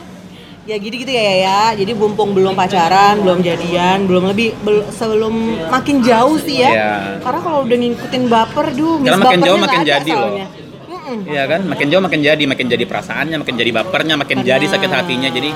Ya 0.62 0.76
gitu 0.76 0.94
gitu 0.94 1.11
ya 1.11 1.23
ya. 1.37 1.61
Jadi 1.75 1.92
mumpung 1.92 2.30
belum 2.30 2.54
pacaran, 2.54 3.20
belum 3.20 3.40
jadian, 3.40 4.06
belum 4.06 4.30
lebih 4.30 4.54
bel- 4.61 4.87
sebelum 4.88 5.35
makin 5.66 6.00
jauh 6.00 6.38
sih 6.38 6.56
ya. 6.59 6.70
Iya. 6.70 6.92
Karena 7.20 7.40
kalau 7.42 7.59
udah 7.64 7.76
ngikutin 7.76 8.23
baper, 8.25 8.66
duh, 8.73 8.97
Karena 8.99 9.18
makin 9.18 9.40
jauh 9.42 9.59
makin 9.59 9.78
nggak 9.78 9.92
jadi 9.92 10.11
loh. 10.11 10.20
soalnya. 10.23 10.47
Iya 11.26 11.42
kan, 11.49 11.61
makin 11.66 11.87
jauh 11.90 12.02
makin 12.02 12.20
jadi, 12.23 12.42
makin 12.47 12.66
jadi 12.70 12.85
perasaannya, 12.87 13.37
makin 13.37 13.54
jadi 13.56 13.70
bapernya, 13.75 14.14
makin 14.14 14.38
jadi 14.40 14.62
Benar. 14.62 14.75
sakit 14.78 14.90
hatinya. 14.90 15.28
Jadi 15.28 15.50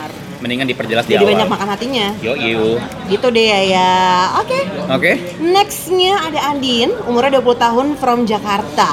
mendingan 0.45 0.69
diperjelas 0.69 1.05
di 1.05 1.17
Jadi 1.17 1.25
banyak 1.25 1.49
awal. 1.49 1.55
makan 1.57 1.69
hatinya. 1.73 2.07
Yo 2.21 2.37
yo. 2.37 2.77
Gitu 3.09 3.27
deh 3.33 3.47
ya 3.47 3.61
ya. 3.65 3.91
Oke. 4.39 4.59
Oke. 4.87 5.13
Nextnya 5.41 6.21
ada 6.21 6.53
Andin, 6.53 6.93
umurnya 7.05 7.41
20 7.41 7.57
tahun 7.57 7.87
from 7.97 8.29
Jakarta. 8.29 8.89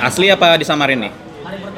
Asli 0.00 0.32
apa 0.32 0.56
disamarin 0.56 1.04
nih? 1.04 1.12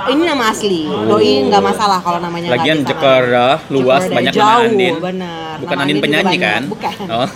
Ini 0.06 0.22
nama 0.22 0.48
asli. 0.48 0.86
Doi 0.86 1.48
nggak 1.48 1.62
masalah 1.64 1.98
kalau 1.98 2.22
namanya 2.22 2.54
Lagian. 2.54 2.80
Jakarta 2.80 3.58
luas 3.66 4.04
Jakarta, 4.04 4.14
banyak 4.14 4.32
jauh, 4.32 4.44
nama 4.44 4.62
Andin. 4.62 4.94
benar. 4.96 5.54
Bukan 5.56 5.66
Nama 5.66 5.82
Andin 5.82 5.96
Andin 5.96 6.04
penyanyi 6.04 6.36
kan? 6.38 6.62
banyak. 6.62 6.70
Bukan. 6.70 7.06
Oh. 7.10 7.28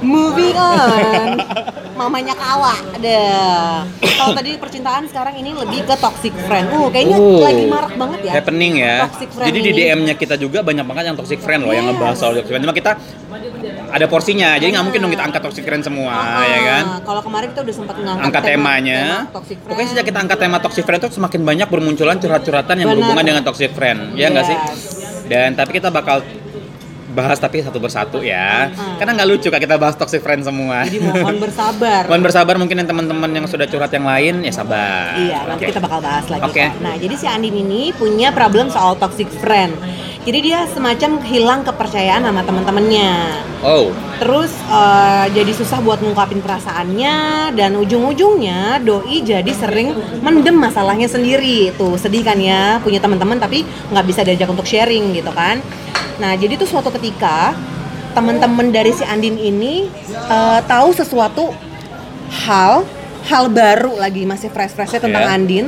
Moving 0.00 0.56
on. 0.56 1.28
Mamanya 1.98 2.30
Kawa. 2.32 2.74
Deh. 2.96 3.82
Kalau 3.98 4.30
tadi 4.32 4.54
percintaan 4.54 5.02
sekarang 5.04 5.34
ini 5.34 5.50
lebih 5.52 5.82
ke 5.82 5.94
toxic 5.96 6.30
friend. 6.40 6.70
Uh, 6.70 6.86
kayaknya 6.88 7.18
Uh, 7.18 7.42
lagi 7.42 7.64
marak 7.66 7.92
banget 7.92 8.18
ya. 8.22 8.32
Happening 8.32 8.72
ya. 8.76 8.94
Toxic 9.04 9.28
friend 9.28 9.46
Jadi 9.48 9.58
di 9.58 9.70
ini. 9.72 9.78
DM-nya 9.84 10.14
kita 10.14 10.34
juga 10.34 10.62
banyak 10.62 10.84
banget 10.84 11.04
yang 11.06 11.16
toxic 11.16 11.38
friend 11.38 11.60
loh 11.60 11.72
yang 11.72 11.84
Yes. 11.84 11.92
ngebahas 11.92 12.16
soal 12.16 12.32
toxic 12.32 12.48
friend. 12.48 12.62
Cuma 12.62 12.72
kita 12.72 12.92
ada 13.88 14.06
porsinya. 14.06 14.54
Jadi 14.54 14.70
nggak 14.70 14.84
mungkin 14.84 15.00
dong 15.00 15.12
kita 15.12 15.24
angkat 15.24 15.42
toxic 15.42 15.64
friend 15.64 15.82
semua, 15.82 16.12
Ah, 16.12 16.44
ya 16.44 16.58
kan? 16.62 16.82
Kalau 17.02 17.20
kemarin 17.20 17.46
kita 17.50 17.60
udah 17.60 17.74
sempat 17.74 17.96
ngangkat 17.96 18.24
angkat 18.24 18.42
tema- 18.44 18.54
temanya. 18.70 18.98
tema 19.00 19.18
toxic 19.32 19.56
friend. 19.56 19.68
Pokoknya 19.68 19.88
sejak 19.88 20.04
kita 20.06 20.18
angkat 20.20 20.38
tema 20.38 20.56
toxic 20.60 20.84
friend 20.84 21.00
itu 21.00 21.10
semakin 21.12 21.40
banyak 21.42 21.66
bermunculan 21.66 22.16
curhat-curhatan 22.16 22.74
yang 22.76 22.86
Benar. 22.86 22.96
berhubungan 22.96 23.24
dengan 23.26 23.42
toxic 23.42 23.70
friend. 23.72 23.98
Ya 24.14 24.30
nggak 24.30 24.46
sih? 24.46 24.54
Yes. 24.56 25.26
Dan 25.26 25.48
tapi 25.52 25.70
kita 25.74 25.90
bakal 25.90 26.22
bahas 27.12 27.40
tapi 27.40 27.64
satu 27.64 27.80
persatu 27.80 28.20
ya. 28.20 28.68
Mm-mm. 28.68 29.00
Karena 29.00 29.12
nggak 29.16 29.28
lucu 29.28 29.48
kak 29.48 29.60
kita 29.62 29.76
bahas 29.80 29.96
toxic 29.96 30.20
friend 30.20 30.44
semua. 30.44 30.84
Jadi 30.84 31.00
mohon 31.00 31.36
bersabar. 31.44 32.06
Mohon 32.06 32.22
bersabar 32.24 32.54
mungkin 32.60 32.76
yang 32.84 32.88
teman-teman 32.88 33.30
yang 33.32 33.46
sudah 33.48 33.66
curhat 33.68 33.92
yang 33.92 34.04
lain 34.04 34.44
ya 34.44 34.52
sabar. 34.52 35.16
Iya, 35.16 35.38
nanti 35.48 35.62
Oke. 35.64 35.70
kita 35.72 35.80
bakal 35.80 36.00
bahas 36.04 36.26
lagi. 36.28 36.42
Oke. 36.44 36.64
kok. 36.68 36.80
Nah, 36.84 36.94
jadi 37.00 37.14
si 37.16 37.26
Andin 37.26 37.56
ini 37.56 37.92
punya 37.96 38.28
problem 38.30 38.68
soal 38.68 38.94
toxic 39.00 39.28
friend. 39.40 39.72
Jadi 40.28 40.44
dia 40.44 40.68
semacam 40.68 41.24
hilang 41.24 41.60
kepercayaan 41.64 42.20
sama 42.20 42.44
teman-temannya. 42.44 43.12
Oh, 43.64 43.88
Terus 44.20 44.52
eh, 44.68 45.26
jadi 45.32 45.56
susah 45.56 45.80
buat 45.80 46.04
ngungkapin 46.04 46.44
perasaannya 46.44 47.48
dan 47.56 47.72
ujung-ujungnya 47.80 48.84
doi 48.84 49.24
jadi 49.24 49.48
sering 49.56 49.96
mendem 50.20 50.52
masalahnya 50.52 51.08
sendiri. 51.08 51.72
Tuh 51.80 51.96
sedih 51.96 52.28
kan 52.28 52.36
ya 52.36 52.76
punya 52.84 53.00
teman-teman 53.00 53.40
tapi 53.40 53.64
nggak 53.88 54.04
bisa 54.04 54.20
diajak 54.20 54.52
untuk 54.52 54.68
sharing 54.68 55.16
gitu 55.16 55.32
kan. 55.32 55.64
Nah 56.20 56.36
jadi 56.36 56.60
tuh 56.60 56.68
suatu 56.68 56.92
ketika 56.92 57.56
teman-teman 58.12 58.68
dari 58.68 58.92
si 58.92 59.08
Andin 59.08 59.40
ini 59.40 59.88
eh, 60.28 60.60
tahu 60.68 60.92
sesuatu 60.92 61.56
hal 62.44 62.84
hal 63.32 63.44
baru 63.48 63.96
lagi 63.96 64.28
masih 64.28 64.52
fresh-freshnya 64.52 65.00
tentang 65.04 65.24
Iya. 65.24 65.32
Andin 65.40 65.64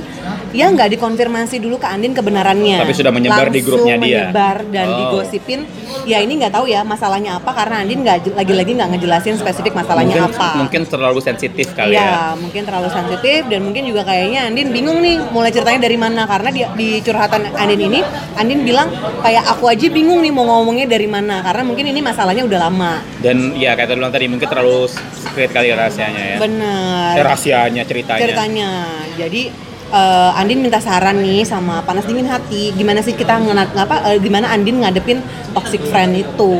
yang 0.52 0.75
nggak 0.75 0.90
dikonfirmasi 0.90 1.57
dulu 1.57 1.76
ke 1.76 1.87
Andin 1.87 2.11
kebenarannya 2.11 2.78
Tapi 2.78 2.90
sudah 2.90 3.09
menyebar 3.09 3.47
di 3.47 3.59
Langsung 3.59 3.66
grupnya 3.78 3.95
dia. 3.97 4.02
menyebar 4.26 4.57
dan 4.66 4.87
Oh. 4.87 4.97
digosipin 5.16 5.61
ya 6.02 6.19
ini 6.19 6.33
nggak 6.37 6.52
tahu 6.52 6.66
ya 6.66 6.83
masalahnya 6.83 7.37
apa 7.37 7.50
karena 7.50 7.80
Andin 7.80 8.00
nggak 8.00 8.33
lagi-lagi 8.33 8.73
nggak 8.73 8.90
ngejelasin 8.90 9.37
spesifik 9.37 9.73
masalahnya 9.73 10.16
mungkin 10.16 10.33
apa 10.33 10.49
mungkin 10.57 10.83
terlalu 10.85 11.21
sensitif 11.21 11.71
kali 11.71 11.92
ya 11.92 12.02
ya. 12.02 12.19
mungkin 12.35 12.62
terlalu 12.62 12.88
sensitif 12.88 13.47
dan 13.47 13.61
mungkin 13.61 13.83
juga 13.85 14.02
kayaknya 14.02 14.40
Andin 14.45 14.71
bingung 14.71 14.99
nih 14.99 15.23
mulai 15.30 15.50
ceritanya 15.50 15.80
dari 15.80 15.95
mana 15.95 16.23
karena 16.25 16.49
di, 16.49 16.62
di 16.75 16.88
curhatan 17.00 17.50
Andin 17.52 17.80
ini 17.85 18.00
Andin 18.35 18.61
bilang 18.61 18.90
kayak 19.21 19.47
aku 19.49 19.66
aja 19.66 19.87
bingung 19.87 20.19
nih 20.19 20.30
mau 20.30 20.45
ngomongnya 20.45 20.87
dari 20.87 21.07
mana 21.07 21.40
karena 21.40 21.62
mungkin 21.62 21.87
ini 21.87 22.00
masalahnya 22.00 22.42
udah 22.42 22.59
lama 22.61 22.92
Dan 23.19 23.54
ya 23.54 23.73
kayak 23.73 23.87
tadi 23.87 23.99
bilang 23.99 24.11
tadi 24.11 24.26
mungkin 24.26 24.47
terlalu 24.47 24.88
secret 25.12 25.50
kali 25.50 25.71
rahasianya 25.71 26.23
ya. 26.26 26.37
bener 26.38 27.12
Eh, 27.12 27.23
rahasianya 27.23 27.83
ceritanya. 27.85 28.23
ceritanya. 28.23 28.71
Jadi 29.14 29.42
eh, 29.90 30.38
Andin 30.40 30.62
minta 30.62 30.78
saran 30.78 31.20
nih 31.20 31.42
sama 31.44 31.82
panas 31.82 32.06
dingin 32.06 32.26
hati, 32.26 32.73
gimana 32.75 33.02
sih 33.02 33.12
kita 33.14 33.37
ngena- 33.38 33.70
ngapa 33.75 34.14
eh, 34.14 34.18
gimana 34.23 34.50
Andin 34.50 34.80
ngadepin 34.80 35.20
toxic 35.52 35.82
friend 35.90 36.16
itu. 36.16 36.54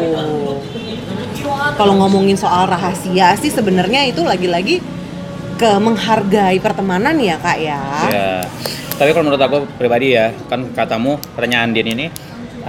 Kalau 1.77 1.95
ngomongin 1.97 2.37
soal 2.37 2.69
rahasia 2.69 3.33
sih 3.41 3.49
sebenarnya 3.49 4.05
itu 4.05 4.21
lagi-lagi 4.21 4.85
ke 5.57 5.71
menghargai 5.77 6.57
pertemanan 6.61 7.17
ya 7.21 7.37
kak 7.41 7.59
ya. 7.61 7.81
Ya. 8.09 8.31
Tapi 9.01 9.17
kalau 9.17 9.33
menurut 9.33 9.41
aku 9.41 9.59
pribadi 9.81 10.13
ya, 10.13 10.29
kan 10.53 10.69
katamu 10.77 11.17
katanya 11.33 11.65
Andin 11.65 11.89
ini 11.89 12.07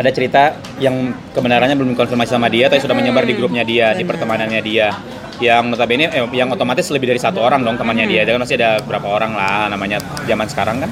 ada 0.02 0.10
cerita 0.10 0.58
yang 0.82 1.14
kebenarannya 1.32 1.78
belum 1.78 1.94
dikonfirmasi 1.94 2.34
sama 2.34 2.50
dia, 2.50 2.68
tapi 2.68 2.82
sudah 2.82 2.98
menyebar 2.98 3.24
di 3.24 3.38
grupnya 3.38 3.62
dia, 3.62 3.94
di 3.94 4.02
pertemanannya 4.02 4.62
dia. 4.66 4.90
Yang 5.38 5.74
notabene, 5.74 6.10
eh, 6.10 6.26
yang 6.34 6.50
otomatis 6.54 6.90
lebih 6.90 7.14
dari 7.14 7.22
satu 7.22 7.42
orang 7.42 7.62
dong 7.62 7.78
temannya 7.78 8.06
dia. 8.10 8.22
Dia 8.26 8.38
kan 8.38 8.42
masih 8.42 8.58
ada 8.58 8.82
berapa 8.82 9.06
orang 9.06 9.34
lah 9.38 9.70
namanya 9.70 10.02
zaman 10.26 10.46
sekarang 10.50 10.86
kan. 10.86 10.90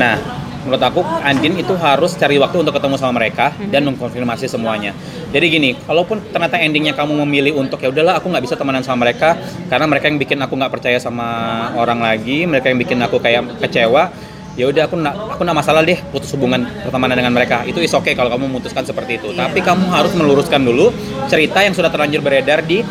Nah, 0.00 0.16
menurut 0.64 0.80
aku 0.80 1.00
Andin 1.24 1.56
itu 1.56 1.72
harus 1.76 2.16
cari 2.16 2.36
waktu 2.36 2.64
untuk 2.64 2.76
ketemu 2.76 2.96
sama 3.00 3.20
mereka 3.20 3.52
dan 3.72 3.84
mengkonfirmasi 3.88 4.48
semuanya. 4.48 4.92
Jadi 5.32 5.46
gini, 5.48 5.70
kalaupun 5.84 6.20
ternyata 6.32 6.60
endingnya 6.60 6.92
kamu 6.92 7.24
memilih 7.24 7.60
untuk 7.60 7.80
ya 7.80 7.88
udahlah 7.88 8.20
aku 8.20 8.28
nggak 8.28 8.44
bisa 8.44 8.56
temenan 8.56 8.84
sama 8.84 9.08
mereka 9.08 9.36
karena 9.68 9.84
mereka 9.88 10.08
yang 10.08 10.18
bikin 10.20 10.38
aku 10.40 10.54
nggak 10.56 10.72
percaya 10.72 10.98
sama 11.00 11.28
orang 11.76 12.00
lagi, 12.00 12.44
mereka 12.44 12.68
yang 12.68 12.80
bikin 12.80 12.98
aku 13.00 13.16
kayak 13.20 13.44
kecewa. 13.60 14.29
Ya 14.58 14.66
udah 14.66 14.90
aku 14.90 14.98
nggak 14.98 15.14
aku 15.36 15.40
nggak 15.46 15.58
masalah 15.62 15.80
deh 15.86 15.98
putus 16.10 16.34
hubungan 16.34 16.66
pertemanan 16.82 17.14
dengan 17.14 17.32
mereka. 17.32 17.62
Itu 17.62 17.78
is 17.78 17.94
oke 17.94 18.10
kalau 18.18 18.30
kamu 18.34 18.50
memutuskan 18.50 18.82
seperti 18.82 19.22
itu. 19.22 19.30
Iya. 19.30 19.46
Tapi 19.46 19.62
kamu 19.62 19.84
harus 19.90 20.12
meluruskan 20.18 20.60
dulu 20.66 20.90
cerita 21.30 21.62
yang 21.62 21.72
sudah 21.72 21.88
terlanjur 21.88 22.20
beredar 22.20 22.60
di 22.66 22.82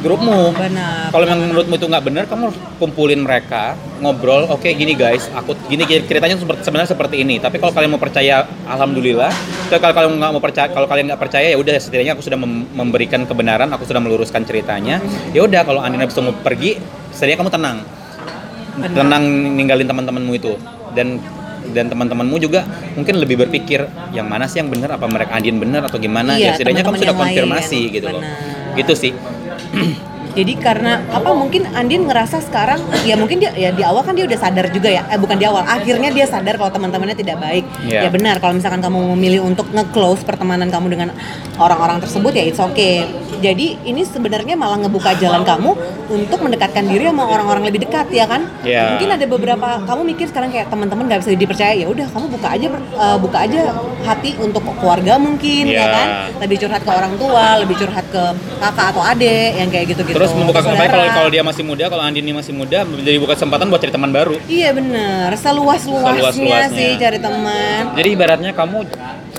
grupmu. 0.00 0.56
Benar. 0.56 1.12
Kalau 1.12 1.24
memang 1.28 1.40
menurutmu 1.52 1.74
itu 1.76 1.86
nggak 1.88 2.04
benar, 2.04 2.24
kamu 2.24 2.48
harus 2.48 2.58
kumpulin 2.80 3.20
mereka, 3.20 3.76
ngobrol. 4.00 4.48
Oke, 4.48 4.72
gini 4.72 4.96
guys, 4.96 5.28
aku 5.36 5.52
gini 5.68 5.84
ceritanya 5.84 6.40
sebenarnya 6.40 6.88
seperti 6.88 7.20
ini. 7.20 7.36
Tapi 7.36 7.60
kalau 7.60 7.72
kalian 7.76 7.92
mau 7.92 8.00
percaya, 8.00 8.48
alhamdulillah. 8.64 9.28
Tapi 9.68 9.76
kalau 9.76 9.94
kalian 9.96 10.16
nggak 10.16 10.32
mau 10.32 10.42
percaya, 10.42 10.68
kalau 10.72 10.88
kalian 10.88 11.12
nggak 11.12 11.20
percaya, 11.20 11.46
ya 11.52 11.56
udah 11.60 11.76
setidaknya 11.76 12.16
aku 12.16 12.24
sudah 12.24 12.40
mem- 12.40 12.68
memberikan 12.72 13.28
kebenaran, 13.28 13.68
aku 13.76 13.84
sudah 13.84 14.00
meluruskan 14.00 14.40
ceritanya. 14.48 15.04
Ya 15.36 15.44
udah, 15.44 15.68
kalau 15.68 15.84
Andina 15.84 16.08
bisa 16.08 16.24
mau 16.24 16.32
pergi, 16.32 16.80
setidaknya 17.12 17.38
kamu 17.44 17.52
tenang, 17.52 17.76
tenang 18.96 19.22
ninggalin 19.52 19.84
teman-temanmu 19.84 20.32
itu 20.32 20.56
dan 20.96 21.20
dan 21.70 21.86
teman-temanmu 21.92 22.36
juga 22.40 22.66
mungkin 22.96 23.20
lebih 23.20 23.46
berpikir 23.46 23.84
yang 24.16 24.26
mana 24.26 24.48
sih 24.50 24.58
yang 24.64 24.72
benar 24.72 24.96
apa 24.96 25.06
mereka 25.06 25.36
Andin 25.38 25.60
benar 25.60 25.86
atau 25.86 26.00
gimana? 26.00 26.34
Iya, 26.34 26.50
ya 26.50 26.50
setidaknya 26.56 26.82
kamu 26.82 26.96
sudah 26.98 27.06
yang 27.06 27.14
lain. 27.14 27.24
konfirmasi 27.28 27.80
gitu 27.94 28.08
loh. 28.10 28.22
gitu 28.74 28.92
sih 28.96 29.12
Jadi 30.30 30.52
karena 30.56 31.02
apa 31.08 31.30
mungkin 31.32 31.66
Andin 31.70 32.06
ngerasa 32.06 32.38
sekarang 32.40 32.78
ya 33.02 33.14
mungkin 33.14 33.38
dia 33.38 33.50
ya 33.52 33.70
di 33.70 33.82
awal 33.82 34.00
kan 34.00 34.12
dia 34.12 34.22
udah 34.22 34.38
sadar 34.38 34.68
juga 34.68 34.86
ya 34.88 35.02
eh 35.04 35.16
bukan 35.16 35.34
di 35.34 35.44
awal 35.44 35.62
akhirnya 35.62 36.08
dia 36.08 36.24
sadar 36.24 36.54
kalau 36.54 36.70
teman-temannya 36.70 37.14
tidak 37.14 37.36
baik 37.36 37.64
Iya. 37.82 38.06
ya 38.06 38.10
benar 38.10 38.38
kalau 38.38 38.54
misalkan 38.54 38.78
kamu 38.78 39.14
memilih 39.14 39.40
untuk 39.44 39.66
nge-close 39.68 40.22
pertemanan 40.22 40.68
kamu 40.68 40.86
dengan 40.88 41.08
orang-orang 41.56 41.98
tersebut 41.98 42.30
ya 42.30 42.44
it's 42.44 42.58
okay 42.58 43.02
jadi 43.36 43.80
ini 43.82 44.04
sebenarnya 44.04 44.52
malah 44.54 44.76
ngebuka 44.78 45.16
jalan 45.16 45.42
kamu 45.42 45.72
untuk 46.08 46.38
mendekatkan 46.38 46.84
diri 46.84 47.08
sama 47.08 47.24
orang-orang 47.26 47.64
lebih 47.64 47.82
dekat 47.82 48.06
ya 48.10 48.24
kan 48.24 48.44
Iya. 48.60 48.94
mungkin 48.94 49.08
ada 49.10 49.24
beberapa 49.26 49.68
kamu 49.80 50.02
mikir 50.06 50.28
sekarang 50.28 50.50
kayak 50.50 50.68
teman-teman 50.68 51.04
nggak 51.06 51.20
bisa 51.20 51.30
dipercaya 51.34 51.74
ya 51.74 51.86
udah 51.86 52.06
kamu 52.06 52.26
buka 52.30 52.48
aja 52.50 52.66
eh, 52.76 53.16
buka 53.18 53.38
aja 53.40 53.60
hati 54.02 54.30
untuk 54.36 54.62
keluarga 54.76 55.16
mungkin 55.16 55.64
ya 55.66 55.74
Iya. 55.74 55.86
kan 55.88 56.06
lebih 56.38 56.56
curhat 56.60 56.82
ke 56.82 56.90
orang 56.90 57.14
tua 57.16 57.58
lebih 57.58 57.74
curhat 57.76 58.04
ke 58.06 58.22
kakak 58.58 58.86
atau 58.90 59.02
adik 59.02 59.50
yang 59.56 59.68
kayak 59.68 59.86
gitu 59.88 60.02
gitu 60.04 60.19
Terus 60.20 60.36
membuka 60.36 60.60
Saudara. 60.60 60.76
apalagi 60.76 60.92
kalau 60.92 61.08
kalau 61.16 61.30
dia 61.32 61.40
masih 61.40 61.64
muda, 61.64 61.84
kalau 61.88 62.02
Andini 62.04 62.36
masih 62.36 62.52
muda, 62.52 62.84
menjadi 62.84 63.16
buka 63.16 63.32
kesempatan 63.40 63.72
buat 63.72 63.80
cari 63.80 63.88
teman 63.88 64.12
baru. 64.12 64.36
Iya 64.44 64.76
bener, 64.76 65.32
seluas-luasnya 65.32 66.36
Seluas-luasnya. 66.36 66.76
sih 66.76 66.88
cari 67.00 67.18
teman. 67.24 67.82
Jadi 67.96 68.08
ibaratnya 68.12 68.52
kamu, 68.52 68.84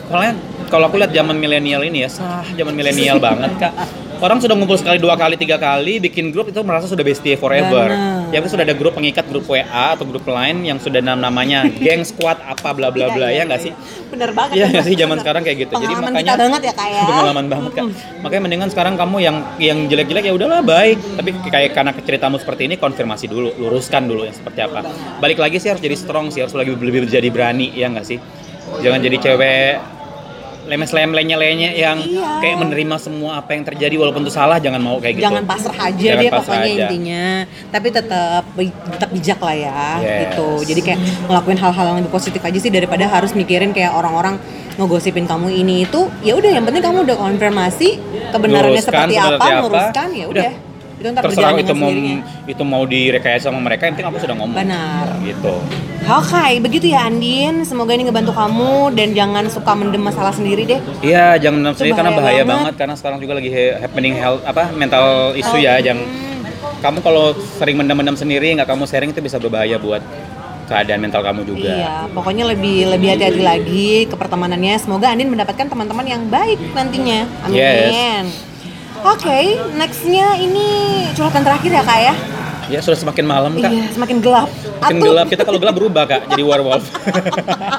soalnya 0.09 0.33
kalau 0.73 0.89
aku 0.89 0.97
lihat 0.97 1.13
zaman 1.13 1.37
milenial 1.37 1.85
ini 1.85 2.01
ya, 2.01 2.09
sah 2.09 2.41
zaman 2.57 2.73
milenial 2.73 3.21
banget 3.21 3.53
kak. 3.61 4.00
Orang 4.21 4.37
sudah 4.37 4.53
ngumpul 4.53 4.77
sekali 4.77 5.01
dua 5.01 5.17
kali 5.17 5.35
tiga 5.35 5.57
kali 5.57 5.97
bikin 5.97 6.29
grup 6.29 6.47
itu 6.47 6.61
merasa 6.61 6.85
sudah 6.85 7.01
bestie 7.01 7.33
forever 7.33 7.89
Benar. 7.89 8.29
ya 8.29 8.37
kan 8.39 8.49
sudah 8.49 8.63
ada 8.63 8.77
grup 8.77 8.93
pengikat 8.93 9.25
grup 9.27 9.49
WA 9.49 9.65
atau 9.97 10.05
grup 10.05 10.23
lain 10.29 10.61
yang 10.61 10.77
sudah 10.77 11.01
nam 11.01 11.17
namanya 11.17 11.65
geng 11.81 12.05
squad 12.05 12.37
apa 12.45 12.71
bla 12.71 12.93
bla 12.93 13.09
bla 13.09 13.33
ya 13.33 13.43
nggak 13.43 13.61
sih 13.61 13.73
Bener 14.11 14.35
banget. 14.35 14.53
Iya 14.59 14.65
bener. 14.67 14.73
nggak 14.75 14.85
sih 14.85 14.95
zaman 14.99 15.17
sekarang 15.23 15.41
kayak 15.41 15.57
gitu. 15.63 15.71
Jadi 15.71 15.83
Pengalaman 15.87 16.11
makanya 16.11 16.33
kita 16.35 16.43
banget 16.43 16.61
ya 16.61 16.73
kak 16.75 16.87
ya. 16.91 17.03
pengalaman 17.07 17.45
banget 17.47 17.71
kak. 17.71 17.85
Makanya 18.19 18.41
mendingan 18.43 18.69
sekarang 18.69 18.93
kamu 18.99 19.17
yang 19.23 19.37
yang 19.55 19.77
jelek-jelek 19.87 20.23
ya 20.27 20.33
udahlah 20.35 20.59
baik. 20.59 20.97
Tapi 21.15 21.29
kayak 21.47 21.71
karena 21.71 21.91
ceritamu 21.95 22.35
seperti 22.35 22.61
ini 22.67 22.75
konfirmasi 22.75 23.31
dulu, 23.31 23.55
luruskan 23.55 24.11
dulu 24.11 24.27
yang 24.27 24.35
seperti 24.35 24.59
apa. 24.67 24.83
Balik 25.23 25.39
lagi 25.39 25.63
sih 25.63 25.71
harus 25.71 25.79
jadi 25.79 25.95
strong 25.95 26.27
sih, 26.27 26.43
harus 26.43 26.51
lebih 26.51 26.75
lebih 26.75 27.07
jadi 27.07 27.31
berani 27.31 27.71
ya 27.71 27.87
nggak 27.87 28.03
sih. 28.03 28.19
Jangan 28.83 28.99
jadi 28.99 29.15
cewek 29.15 29.71
lemes 30.71 30.87
lem 30.89 31.11
lenye 31.11 31.35
lenye 31.35 31.69
yang 31.75 31.99
Iya. 31.99 32.39
kayak 32.39 32.55
menerima 32.57 32.95
semua 32.95 33.37
apa 33.37 33.51
yang 33.51 33.61
terjadi 33.61 33.91
walaupun 33.93 34.23
itu 34.23 34.31
salah 34.31 34.55
jangan 34.55 34.79
mau 34.79 34.95
kayak 34.95 35.19
gitu. 35.19 35.27
Jangan 35.27 35.43
pasrah 35.43 35.77
aja 35.83 35.99
Jangan 35.99 36.15
deh 36.17 36.29
pasrah 36.29 36.39
pokoknya 36.47 36.63
aja. 36.63 36.83
intinya. 36.87 37.25
Tapi 37.67 37.87
tetap 37.91 38.43
tetap 38.87 39.09
bijak 39.11 39.39
lah 39.39 39.55
ya 39.57 39.83
Yes. 39.99 40.19
gitu. 40.23 40.47
Jadi 40.65 40.81
kayak 40.81 40.99
ngelakuin 41.27 41.59
hal-hal 41.59 41.85
yang 41.85 41.97
lebih 41.99 42.09
positif 42.09 42.39
aja 42.39 42.55
sih 42.55 42.71
daripada 42.71 43.03
harus 43.05 43.31
mikirin 43.33 43.69
kayak 43.69 43.91
orang-orang 43.91 44.39
ngegosipin 44.73 45.27
kamu 45.27 45.51
ini 45.51 45.83
itu. 45.83 46.07
Ya 46.21 46.33
udah 46.33 46.47
yang 46.49 46.63
penting 46.63 46.79
kamu 46.79 47.03
udah 47.03 47.17
konfirmasi 47.19 47.89
kebenarannya 48.31 48.71
Luruskan 48.73 48.87
seperti 48.87 49.15
apa, 49.15 49.27
seperti 49.27 49.51
apa. 49.51 49.61
luruskan 49.61 50.07
ya 50.13 50.25
Udah. 50.25 50.51
Itu 51.01 51.09
ntar 51.09 51.25
Terserah 51.25 51.57
itu 51.57 51.73
mau 51.73 51.89
sendirinya. 51.89 52.21
itu 52.45 52.63
mau 52.63 52.83
direkayasa 52.85 53.49
sama 53.49 53.57
mereka, 53.57 53.89
yang 53.89 53.97
penting 53.97 54.09
aku 54.13 54.19
sudah 54.21 54.35
ngomong. 54.37 54.53
Benar. 54.53 55.05
Gitu. 55.25 55.55
Oke, 56.01 56.45
begitu 56.61 56.85
ya 56.93 57.09
Andin. 57.09 57.65
Semoga 57.65 57.97
ini 57.97 58.05
ngebantu 58.05 58.33
kamu 58.33 58.93
dan 58.93 59.17
jangan 59.17 59.49
suka 59.49 59.73
mendem 59.73 60.01
masalah 60.01 60.29
sendiri 60.29 60.69
deh. 60.69 60.79
Iya, 61.01 61.41
jangan 61.41 61.73
Itu 61.73 61.81
sendiri 61.81 61.97
karena 61.97 62.13
bahaya 62.13 62.41
banget. 62.41 62.49
banget. 62.69 62.75
karena 62.77 62.95
sekarang 62.97 63.17
juga 63.17 63.33
lagi 63.37 63.49
happening 63.81 64.13
health 64.13 64.41
apa 64.45 64.69
mental 64.73 65.33
issue 65.33 65.57
ya 65.57 65.81
yang 65.81 65.97
kamu 66.81 67.01
kalau 67.01 67.33
sering 67.57 67.77
mendam-mendam 67.77 68.17
sendiri 68.17 68.53
nggak 68.53 68.65
kamu 68.65 68.85
sharing 68.85 69.09
itu 69.13 69.21
bisa 69.21 69.37
berbahaya 69.37 69.77
buat 69.77 70.01
keadaan 70.65 71.01
mental 71.03 71.21
kamu 71.21 71.41
juga. 71.45 71.69
Iya, 71.69 71.95
pokoknya 72.09 72.47
lebih 72.47 72.89
lebih 72.95 73.07
hati-hati 73.11 73.41
lagi 73.43 73.87
ke 74.07 74.15
pertemanannya. 74.15 74.79
Semoga 74.79 75.11
Andin 75.11 75.29
mendapatkan 75.29 75.67
teman-teman 75.67 76.05
yang 76.07 76.23
baik 76.31 76.57
nantinya. 76.73 77.27
Amin. 77.45 77.53
Yes. 77.57 78.50
Oke, 79.01 79.39
nextnya 79.73 80.37
ini 80.37 80.67
curhatan 81.13 81.41
terakhir 81.41 81.71
ya 81.71 81.81
kak 81.81 81.99
ya? 81.99 82.13
Ya 82.69 82.79
sudah 82.79 82.95
semakin 82.95 83.25
malam 83.25 83.51
kak. 83.55 83.67
Iya, 83.67 83.89
semakin 83.91 84.17
gelap. 84.21 84.49
Semakin 84.53 84.95
Atuh. 84.95 85.03
gelap 85.03 85.25
kita 85.27 85.43
kalau 85.43 85.57
gelap 85.57 85.75
berubah 85.75 86.03
kak 86.05 86.21
jadi 86.29 86.43
werewolf. 86.45 86.85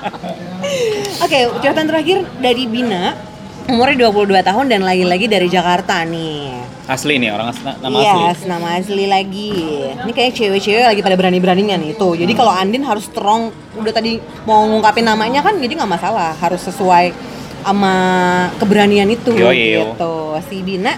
Oke, 1.25 1.39
curhatan 1.59 1.87
terakhir 1.87 2.27
dari 2.39 2.67
Bina. 2.67 3.15
Umurnya 3.63 4.11
22 4.11 4.43
tahun 4.43 4.67
dan 4.67 4.83
lagi-lagi 4.83 5.31
dari 5.31 5.47
Jakarta 5.47 6.03
nih. 6.03 6.51
asli 6.83 7.15
nih 7.15 7.31
orang 7.31 7.55
as- 7.55 7.63
nama 7.63 7.95
asli. 7.95 8.19
Yes, 8.27 8.39
nama 8.43 8.69
asli 8.75 9.05
lagi. 9.07 9.55
Ini 10.03 10.11
kayak 10.11 10.35
cewek-cewek 10.35 10.83
lagi 10.83 10.99
pada 10.99 11.15
berani-beraninya 11.15 11.79
nih 11.79 11.95
tuh. 11.95 12.19
Jadi 12.19 12.35
kalau 12.35 12.51
Andin 12.51 12.83
harus 12.83 13.07
strong, 13.07 13.55
udah 13.79 13.93
tadi 13.95 14.19
mau 14.43 14.67
ngungkapin 14.67 15.07
namanya 15.07 15.47
kan, 15.47 15.63
jadi 15.63 15.79
nggak 15.79 15.93
masalah. 15.95 16.35
Harus 16.35 16.67
sesuai 16.67 17.15
sama 17.63 17.95
keberanian 18.59 19.07
itu. 19.07 19.33
Yoi, 19.33 19.59
yo. 19.73 19.95
gitu. 19.95 20.15
Si 20.47 20.61
Bina, 20.61 20.93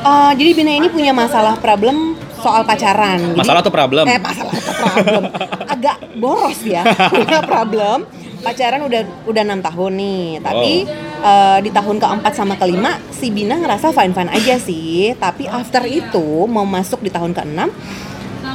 eh, 0.00 0.32
jadi 0.32 0.50
Bina 0.52 0.72
ini 0.72 0.88
punya 0.88 1.10
masalah 1.10 1.54
problem 1.56 2.14
soal 2.38 2.62
pacaran. 2.62 3.18
Jadi- 3.18 3.36
Masalah 3.36 3.60
atau 3.60 3.74
problem? 3.74 4.04
Eh, 4.06 4.16
masalah 4.16 4.52
atau 4.52 4.74
problem. 4.74 5.22
Agak 5.74 5.96
boros 6.14 6.60
ya, 6.62 6.82
punya 7.08 7.38
problem. 7.42 8.06
Pacaran 8.38 8.80
udah 8.80 9.02
udah 9.26 9.42
enam 9.42 9.58
tahun 9.58 9.92
nih, 9.94 10.24
tapi 10.38 10.86
eh, 11.20 11.58
di 11.58 11.70
tahun 11.70 11.98
keempat 11.98 12.32
sama 12.32 12.54
kelima 12.54 12.94
si 13.10 13.28
Bina 13.28 13.58
ngerasa 13.58 13.90
fine 13.90 14.14
fine 14.14 14.30
aja 14.30 14.54
sih. 14.56 15.10
Tapi 15.12 15.44
after 15.44 15.82
itu 15.84 16.22
mau 16.46 16.62
masuk 16.62 17.02
di 17.02 17.10
tahun 17.10 17.34
keenam, 17.34 17.66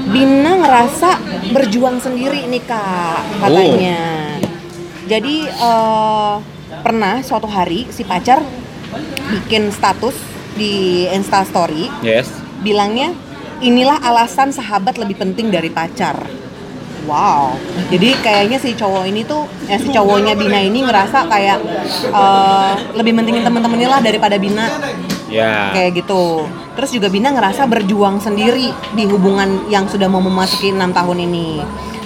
Bina 0.06 0.56
ngerasa 0.58 1.20
berjuang 1.52 2.00
sendiri 2.00 2.48
nih 2.48 2.64
kak 2.64 3.20
katanya. 3.40 4.00
Jadi 5.04 5.36
eh, 5.46 6.34
pernah 6.82 7.22
suatu 7.22 7.46
hari 7.46 7.86
si 7.94 8.02
pacar 8.02 8.42
bikin 9.30 9.70
status 9.70 10.16
di 10.54 11.06
Insta 11.10 11.46
Story 11.46 11.90
Yes. 12.02 12.30
bilangnya 12.62 13.14
inilah 13.60 14.00
alasan 14.04 14.52
sahabat 14.52 15.00
lebih 15.00 15.16
penting 15.16 15.48
dari 15.48 15.72
pacar. 15.72 16.20
Wow. 17.04 17.60
Jadi 17.92 18.16
kayaknya 18.24 18.60
si 18.64 18.76
cowok 18.80 19.04
ini 19.08 19.28
tuh, 19.28 19.44
ya 19.68 19.76
si 19.76 19.92
cowoknya 19.92 20.40
Bina 20.40 20.60
ini 20.60 20.84
ngerasa 20.84 21.28
kayak 21.28 21.60
eh, 22.08 22.72
lebih 22.96 23.12
pentingin 23.16 23.44
teman-temannya 23.44 23.90
lah 23.92 24.00
daripada 24.00 24.40
Bina 24.40 24.72
Ya. 25.28 25.74
kayak 25.76 26.04
gitu. 26.04 26.46
Terus 26.78 26.90
juga 26.94 27.08
Bina 27.12 27.34
ngerasa 27.34 27.66
berjuang 27.68 28.22
sendiri 28.24 28.72
di 28.94 29.04
hubungan 29.10 29.68
yang 29.68 29.90
sudah 29.90 30.08
mau 30.08 30.24
memasuki 30.24 30.72
enam 30.72 30.94
tahun 30.96 31.28
ini. 31.28 31.60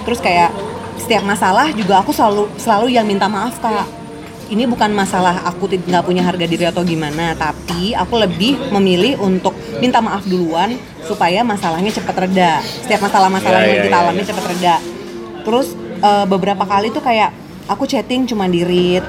Terus 0.05 0.17
kayak 0.17 0.49
setiap 0.97 1.21
masalah 1.27 1.69
juga 1.77 2.01
aku 2.01 2.09
selalu 2.15 2.49
selalu 2.57 2.97
yang 2.97 3.05
minta 3.05 3.29
maaf 3.29 3.59
kak. 3.61 3.85
Ini 4.47 4.63
bukan 4.63 4.95
masalah 4.95 5.43
aku 5.43 5.67
tid- 5.67 5.83
nggak 5.83 6.07
punya 6.07 6.23
harga 6.23 6.47
diri 6.47 6.63
atau 6.63 6.79
gimana, 6.79 7.35
tapi 7.35 7.91
aku 7.91 8.15
lebih 8.15 8.71
memilih 8.71 9.19
untuk 9.19 9.51
minta 9.83 9.99
maaf 9.99 10.23
duluan 10.23 10.79
supaya 11.03 11.43
masalahnya 11.43 11.91
cepat 11.91 12.15
reda. 12.27 12.63
Setiap 12.63 13.03
masalah-masalah 13.03 13.59
Ya, 13.59 13.67
yang 13.67 13.79
ya, 13.79 13.85
kita 13.91 13.97
ya, 13.99 14.03
alami 14.07 14.21
ya. 14.23 14.27
cepat 14.31 14.45
reda. 14.55 14.75
Terus 15.43 15.67
eh, 15.99 16.25
beberapa 16.25 16.63
kali 16.63 16.95
tuh 16.95 17.03
kayak 17.03 17.35
aku 17.67 17.83
chatting 17.83 18.23
cuma 18.23 18.47
di 18.47 18.63
read, 18.63 19.03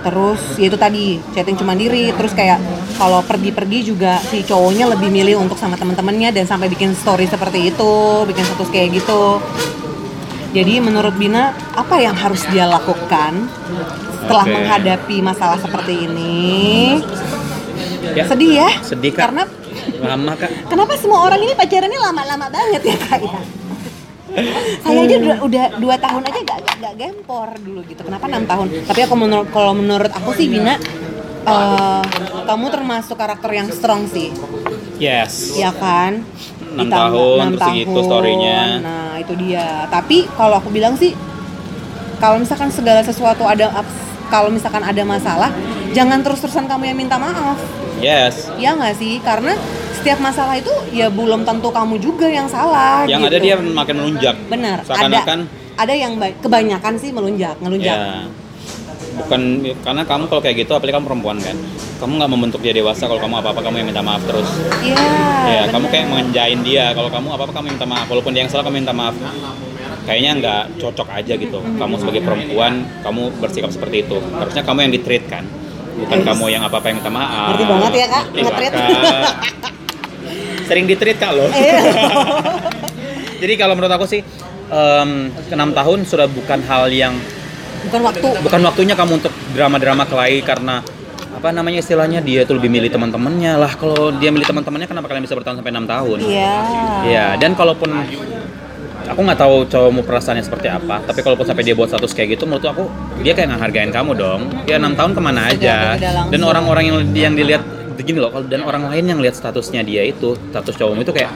terus 0.00 0.40
ya 0.56 0.72
itu 0.72 0.78
tadi 0.80 1.20
chatting 1.36 1.60
cuma 1.60 1.76
diri 1.76 2.08
terus 2.16 2.32
kayak 2.32 2.56
kalau 2.96 3.20
pergi-pergi 3.20 3.92
juga 3.92 4.16
si 4.24 4.40
cowoknya 4.40 4.88
lebih 4.88 5.12
milih 5.12 5.36
untuk 5.36 5.60
sama 5.60 5.76
teman-temannya 5.76 6.32
dan 6.32 6.48
sampai 6.48 6.72
bikin 6.72 6.96
story 6.96 7.28
seperti 7.28 7.68
itu 7.68 7.92
bikin 8.24 8.44
status 8.44 8.68
kayak 8.72 8.96
gitu 8.96 9.36
jadi 10.50 10.78
menurut 10.78 11.14
Bina 11.14 11.42
apa 11.72 11.96
yang 11.96 12.12
harus 12.12 12.42
dia 12.46 12.66
lakukan 12.66 13.46
setelah 14.20 14.44
Oke. 14.44 14.52
menghadapi 14.52 15.16
masalah 15.20 15.56
seperti 15.56 16.06
ini 16.06 17.00
Ya. 18.00 18.24
sedih 18.26 18.52
ya 18.58 18.70
Sedih, 18.80 19.12
Kak. 19.12 19.28
karena 19.28 19.44
Lama 20.00 20.32
kak. 20.34 20.66
kenapa 20.66 20.96
semua 20.96 21.20
orang 21.22 21.38
ini 21.38 21.52
pacarannya 21.52 22.00
lama-lama 22.00 22.46
banget 22.48 22.82
ya 22.82 22.96
kak 22.98 23.20
ya 23.20 23.38
saya 24.80 24.98
aja 25.00 25.16
udah, 25.16 25.36
udah 25.42 25.64
dua 25.76 25.96
tahun 25.96 26.22
aja 26.24 26.38
gak, 26.40 26.58
gak, 26.60 26.76
gak 26.80 26.94
gempor 26.96 27.48
dulu 27.56 27.80
gitu 27.84 28.00
kenapa 28.00 28.24
enam 28.24 28.44
tahun 28.46 28.66
tapi 28.84 29.00
aku 29.02 29.14
menurut 29.14 29.48
kalau 29.48 29.72
menurut 29.74 30.08
aku 30.08 30.32
sih 30.32 30.48
Bina 30.48 30.74
eh, 31.42 32.02
kamu 32.42 32.66
termasuk 32.70 33.14
karakter 33.14 33.50
yang 33.52 33.68
strong 33.68 34.06
sih 34.06 34.32
Yes. 34.96 35.54
ya 35.54 35.72
kan 35.72 36.24
Enam 36.70 36.86
Ditambah 36.86 37.10
tahun, 37.10 37.36
enam 37.36 37.50
terus 37.50 37.62
segitu 37.66 37.98
story-nya. 38.00 38.60
nah 38.78 39.12
itu 39.16 39.32
dia 39.36 39.66
tapi 39.90 40.30
kalau 40.32 40.56
aku 40.56 40.70
bilang 40.70 40.94
sih 40.94 41.12
kalau 42.16 42.38
misalkan 42.38 42.70
segala 42.70 43.00
sesuatu 43.02 43.42
ada 43.44 43.82
kalau 44.30 44.48
misalkan 44.48 44.80
ada 44.80 45.02
masalah 45.02 45.50
jangan 45.90 46.22
terus-terusan 46.22 46.64
kamu 46.64 46.94
yang 46.94 46.98
minta 46.98 47.16
maaf 47.16 47.58
Yes. 48.00 48.48
Ya 48.56 48.72
nggak 48.72 48.96
sih? 48.96 49.20
Karena 49.20 49.52
setiap 49.92 50.24
masalah 50.24 50.56
itu 50.56 50.72
ya 50.90 51.12
belum 51.12 51.44
tentu 51.44 51.68
kamu 51.68 52.00
juga 52.00 52.24
yang 52.26 52.48
salah. 52.48 53.04
Yang 53.04 53.20
gitu. 53.20 53.28
ada 53.28 53.38
dia 53.38 53.54
makin 53.60 53.94
melunjak. 54.00 54.34
benar. 54.48 54.80
Ada 54.80 54.88
Seakan-akan 54.88 55.38
ada 55.76 55.94
yang 55.94 56.12
ba- 56.16 56.36
kebanyakan 56.40 56.94
sih 56.96 57.12
melunjak, 57.12 57.60
ngelunjak. 57.60 57.98
Ya. 58.00 58.24
Bukan 59.10 59.40
karena 59.82 60.02
kamu 60.06 60.24
kalau 60.30 60.42
kayak 60.42 60.56
gitu, 60.62 60.72
apalagi 60.76 60.94
kamu 60.94 61.06
perempuan 61.06 61.38
kan. 61.42 61.56
Kamu 61.98 62.12
nggak 62.16 62.30
membentuk 62.30 62.60
dia 62.62 62.74
dewasa 62.74 63.10
kalau 63.10 63.20
kamu 63.20 63.34
apa-apa 63.42 63.60
kamu 63.60 63.82
yang 63.82 63.88
minta 63.90 64.02
maaf 64.04 64.22
terus. 64.24 64.48
Iya. 64.80 64.96
ya, 64.96 65.60
benar. 65.66 65.72
kamu 65.74 65.86
kayak 65.90 66.06
mengenjain 66.08 66.58
dia. 66.62 66.84
Kalau 66.94 67.10
kamu 67.12 67.28
apa-apa 67.34 67.52
kamu 67.56 67.66
minta 67.74 67.86
maaf. 67.86 68.06
Walaupun 68.06 68.30
dia 68.32 68.46
yang 68.46 68.50
salah 68.50 68.64
kamu 68.66 68.76
minta 68.86 68.94
maaf. 68.94 69.14
Kayaknya 70.06 70.30
nggak 70.40 70.62
cocok 70.80 71.08
aja 71.12 71.32
gitu. 71.36 71.58
Kamu 71.60 71.94
sebagai 72.00 72.22
perempuan, 72.24 72.72
kamu 73.02 73.22
bersikap 73.42 73.70
seperti 73.70 74.08
itu. 74.08 74.16
Harusnya 74.34 74.62
kamu 74.64 74.78
yang 74.88 74.92
ditreat 74.94 75.24
kan. 75.28 75.44
Bukan 76.00 76.18
Yes. 76.22 76.26
kamu 76.32 76.44
yang 76.48 76.62
apa-apa 76.64 76.86
yang 76.88 76.96
minta 77.02 77.12
maaf. 77.12 77.52
Ngerti 77.52 77.64
banget 77.68 77.92
ya, 77.92 78.06
Kak, 78.08 78.24
Ngerti, 78.32 78.40
nge-treat. 78.40 78.72
Sering 80.70 80.86
ditreat 80.86 81.18
kak 81.18 81.34
loh. 81.34 81.50
Iya. 81.50 81.82
Jadi 83.42 83.54
kalau 83.58 83.74
menurut 83.74 83.90
aku 83.90 84.06
sih, 84.06 84.22
enam 85.50 85.74
tahun 85.74 86.06
sudah 86.06 86.30
bukan 86.30 86.62
hal 86.62 86.86
yang 86.94 87.18
Bukan 87.80 88.00
waktu. 88.04 88.26
bukan 88.44 88.60
waktunya 88.66 88.94
kamu 88.94 89.12
untuk 89.24 89.32
drama-drama 89.56 90.04
kelahi 90.04 90.44
karena 90.44 90.84
apa 91.30 91.48
namanya 91.56 91.80
istilahnya 91.80 92.20
dia 92.20 92.44
tuh 92.44 92.60
lebih 92.60 92.68
milih 92.68 92.92
teman-temannya. 92.92 93.56
Lah 93.56 93.72
kalau 93.78 94.12
dia 94.12 94.28
milih 94.28 94.44
teman-temannya 94.44 94.88
kenapa 94.90 95.08
kalian 95.08 95.24
bisa 95.24 95.36
bertahan 95.38 95.56
sampai 95.60 95.72
enam 95.72 95.86
tahun? 95.88 96.18
Iya. 96.20 96.54
ya 97.08 97.26
dan 97.40 97.56
kalaupun 97.56 97.88
aku 99.08 99.20
nggak 99.24 99.40
tahu 99.40 99.56
cowokmu 99.66 100.06
perasaannya 100.06 100.44
seperti 100.44 100.68
apa 100.70 101.02
tapi 101.02 101.24
kalaupun 101.24 101.42
sampai 101.48 101.64
dia 101.66 101.74
buat 101.74 101.90
status 101.90 102.12
kayak 102.14 102.38
gitu 102.38 102.46
menurut 102.46 102.62
aku 102.62 102.84
dia 103.24 103.32
kayak 103.32 103.56
nggak 103.56 103.62
hargain 103.64 103.90
kamu 103.94 104.12
dong. 104.18 104.40
Dia 104.68 104.76
enam 104.76 104.92
tahun 104.92 105.16
ke 105.16 105.20
mana 105.22 105.40
aja. 105.48 105.96
dan 106.28 106.40
orang-orang 106.44 106.84
yang 106.92 106.98
yang 107.16 107.34
dilihat 107.38 107.62
begini 107.96 108.16
loh 108.20 108.32
dan 108.48 108.64
orang 108.64 108.88
lain 108.88 109.04
yang 109.12 109.18
lihat 109.20 109.36
statusnya 109.36 109.84
dia 109.84 110.04
itu 110.08 110.32
status 110.52 110.72
cowokmu 110.76 111.04
itu 111.04 111.12
kayak 111.12 111.32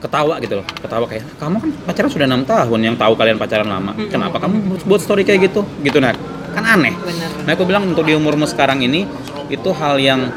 ketawa 0.00 0.40
gitu 0.40 0.64
loh 0.64 0.66
ketawa 0.80 1.04
kayak 1.04 1.24
kamu 1.36 1.56
kan 1.60 1.70
pacaran 1.92 2.10
sudah 2.10 2.26
enam 2.26 2.42
tahun 2.48 2.80
yang 2.80 2.96
tahu 2.96 3.12
kalian 3.14 3.36
pacaran 3.36 3.68
lama. 3.68 3.92
Kenapa 4.08 4.40
kamu 4.40 4.80
buat 4.88 5.00
story 5.04 5.22
kayak 5.22 5.52
gitu? 5.52 5.60
Gitu 5.84 6.00
nah 6.00 6.16
kan 6.50 6.64
aneh. 6.66 6.96
Benar. 6.96 7.30
nah 7.46 7.52
aku 7.54 7.62
bilang 7.68 7.86
untuk 7.86 8.02
di 8.02 8.16
umurmu 8.16 8.48
sekarang 8.48 8.82
ini 8.82 9.06
itu 9.52 9.70
hal 9.76 10.00
yang 10.02 10.32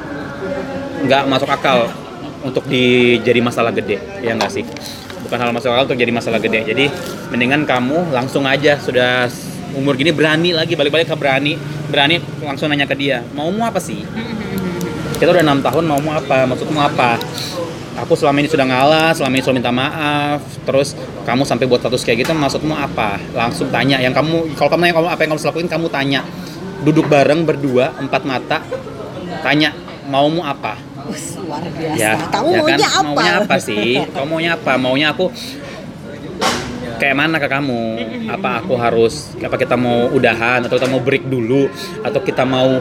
nggak 1.07 1.25
masuk 1.25 1.49
akal 1.49 1.89
untuk 2.43 2.67
di 2.69 3.17
jadi 3.23 3.39
masalah 3.39 3.71
gede 3.71 3.97
ya 4.19 4.35
nggak 4.35 4.51
sih? 4.51 4.67
Bukan 5.23 5.37
hal 5.39 5.49
masuk 5.55 5.71
akal 5.73 5.89
untuk 5.89 5.97
jadi 5.97 6.11
masalah 6.11 6.37
gede. 6.43 6.67
Jadi 6.67 6.85
mendingan 7.31 7.63
kamu 7.63 8.13
langsung 8.13 8.43
aja 8.43 8.77
sudah 8.77 9.31
umur 9.73 9.97
gini 9.97 10.13
berani 10.13 10.53
lagi 10.53 10.77
balik-balik 10.77 11.09
ke 11.09 11.17
berani 11.17 11.57
berani 11.89 12.21
langsung 12.45 12.69
nanya 12.69 12.85
ke 12.85 12.93
dia 12.93 13.23
maumu 13.33 13.63
apa 13.63 13.79
sih? 13.79 14.03
Kita 15.17 15.31
udah 15.31 15.41
enam 15.41 15.63
tahun 15.63 15.87
maumu 15.87 16.11
apa? 16.13 16.45
Maksudmu 16.51 16.79
apa 16.83 17.15
aku 17.97 18.13
selama 18.17 18.41
ini 18.41 18.49
sudah 18.49 18.65
ngalah 18.65 19.09
selama 19.13 19.33
ini 19.37 19.43
sudah 19.43 19.57
minta 19.57 19.73
maaf. 19.73 20.41
Terus 20.65 20.97
kamu 21.23 21.43
sampai 21.45 21.65
buat 21.69 21.81
status 21.81 22.01
kayak 22.01 22.25
gitu 22.25 22.31
maksudmu 22.33 22.73
apa? 22.73 23.21
Langsung 23.33 23.69
tanya. 23.69 24.01
Yang 24.01 24.21
kamu 24.21 24.57
kalau 24.57 24.69
kamu 24.73 24.93
kamu 24.93 25.07
apa 25.09 25.21
yang 25.23 25.31
kamu 25.35 25.41
lakuin 25.41 25.69
kamu 25.69 25.87
tanya. 25.89 26.21
Duduk 26.83 27.07
bareng 27.07 27.47
berdua 27.47 27.95
empat 27.95 28.21
mata 28.27 28.57
tanya 29.39 29.71
maumu 30.07 30.43
apa? 30.43 30.75
Luar 31.43 31.63
biasa. 31.67 31.99
ya 31.99 32.15
Kamu 32.31 32.47
ya 32.49 32.59
maunya 32.63 32.87
kan? 32.87 32.99
apa? 32.99 33.03
maunya 33.11 33.33
apa 33.43 33.55
sih? 33.59 33.91
Kamu 34.11 34.25
maunya 34.27 34.51
apa? 34.55 34.71
Maunya 34.79 35.07
aku 35.11 35.25
kayak 37.03 37.19
mana 37.19 37.35
ke 37.35 37.51
kamu? 37.51 37.83
Apa 38.31 38.63
aku 38.63 38.79
harus 38.79 39.35
apa 39.43 39.59
kita 39.59 39.75
mau 39.75 40.07
udahan 40.15 40.63
atau 40.63 40.79
kita 40.79 40.87
mau 40.87 41.03
break 41.03 41.27
dulu? 41.27 41.67
Atau 41.99 42.23
kita 42.23 42.47
mau 42.47 42.79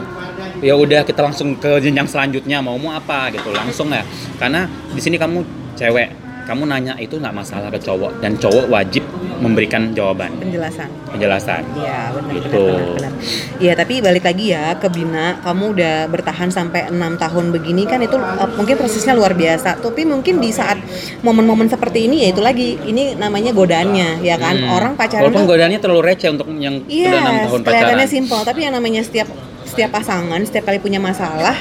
ya 0.63 0.79
udah 0.79 1.03
kita 1.03 1.19
langsung 1.19 1.59
ke 1.59 1.83
jenjang 1.83 2.07
selanjutnya 2.07 2.63
mau 2.63 2.79
mau 2.79 2.95
apa 2.95 3.35
gitu 3.35 3.51
langsung 3.51 3.91
ya. 3.91 4.07
Karena 4.39 4.71
di 4.95 5.01
sini 5.03 5.19
kamu 5.19 5.43
cewek 5.75 6.22
kamu 6.43 6.63
nanya 6.67 6.93
itu 6.99 7.15
nggak 7.17 7.35
masalah 7.35 7.71
ke 7.71 7.79
cowok 7.79 8.19
dan 8.19 8.35
cowok 8.35 8.67
wajib 8.67 9.03
memberikan 9.39 9.91
jawaban 9.91 10.31
Penjelasan. 10.39 10.87
penjelasan 11.11 11.61
Iya 11.75 12.15
benar 12.15 12.31
Gitu. 12.33 12.63
benar 12.63 12.87
benar. 12.95 13.11
Iya 13.59 13.73
tapi 13.75 13.93
balik 13.99 14.23
lagi 14.23 14.45
ya 14.51 14.75
ke 14.79 14.87
Bina, 14.87 15.39
kamu 15.43 15.63
udah 15.75 15.95
bertahan 16.07 16.49
sampai 16.49 16.87
enam 16.87 17.15
tahun 17.15 17.51
begini 17.51 17.83
kan 17.83 17.99
itu 17.99 18.15
uh, 18.15 18.49
mungkin 18.55 18.75
prosesnya 18.79 19.13
luar 19.13 19.35
biasa. 19.35 19.79
Tapi 19.79 20.03
mungkin 20.07 20.39
di 20.39 20.49
saat 20.51 20.79
momen-momen 21.23 21.67
seperti 21.67 22.07
ini 22.07 22.23
ya 22.23 22.27
itu 22.31 22.41
lagi 22.43 22.79
ini 22.87 23.15
namanya 23.15 23.51
godaannya 23.51 24.23
ya 24.23 24.35
kan. 24.39 24.55
Hmm. 24.63 24.75
Orang 24.75 24.93
pacaran 24.95 25.27
walaupun 25.27 25.43
tuh 25.43 25.49
godaannya 25.55 25.79
terlalu 25.79 26.01
receh 26.13 26.29
untuk 26.31 26.47
yang 26.55 26.83
Iya, 26.87 27.09
udah 27.11 27.19
enam 27.19 27.35
tahun 27.47 27.59
pacaran 27.63 27.63
kelihatannya 27.65 28.07
simpel, 28.09 28.39
tapi 28.43 28.59
yang 28.63 28.73
namanya 28.75 29.01
setiap 29.03 29.27
setiap 29.63 29.89
pasangan 29.91 30.39
setiap 30.45 30.63
kali 30.69 30.77
punya 30.79 30.99
masalah, 30.99 31.55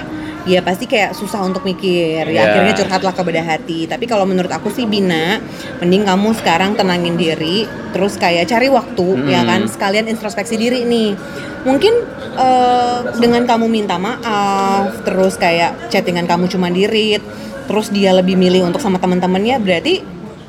ya 0.44 0.60
pasti 0.60 0.84
kayak 0.84 1.14
susah 1.14 1.42
untuk 1.42 1.62
mikir. 1.62 2.26
Ya 2.26 2.32
Iya. 2.32 2.42
akhirnya 2.44 2.74
curhatlah 2.76 3.12
ke 3.12 3.22
beda 3.22 3.42
hati. 3.42 3.80
Tapi 3.86 4.04
kalau 4.04 4.26
menurut 4.26 4.50
aku 4.50 4.68
sih 4.68 4.84
Bina, 4.84 5.38
mending 5.78 6.02
kamu 6.02 6.34
sekarang 6.34 6.74
tenangin 6.74 7.14
diri, 7.14 7.64
terus 7.90 8.16
kayak 8.16 8.46
cari 8.46 8.66
waktu 8.66 9.06
Hmm. 9.06 9.28
ya 9.28 9.42
kan, 9.42 9.66
sekalian 9.66 10.06
introspeksi 10.06 10.54
diri 10.56 10.82
nih. 10.82 11.14
Mungkin 11.62 11.94
eh, 12.32 12.98
dengan 13.20 13.44
kamu 13.44 13.68
minta 13.68 14.00
maaf, 14.00 15.04
terus 15.04 15.36
kayak 15.36 15.92
chattingan 15.92 16.24
kamu 16.24 16.48
cuma 16.48 16.72
dirit, 16.72 17.20
terus 17.68 17.92
dia 17.92 18.10
lebih 18.10 18.34
milih 18.34 18.64
untuk 18.64 18.80
sama 18.80 18.96
teman-temannya, 18.96 19.60
berarti 19.60 20.00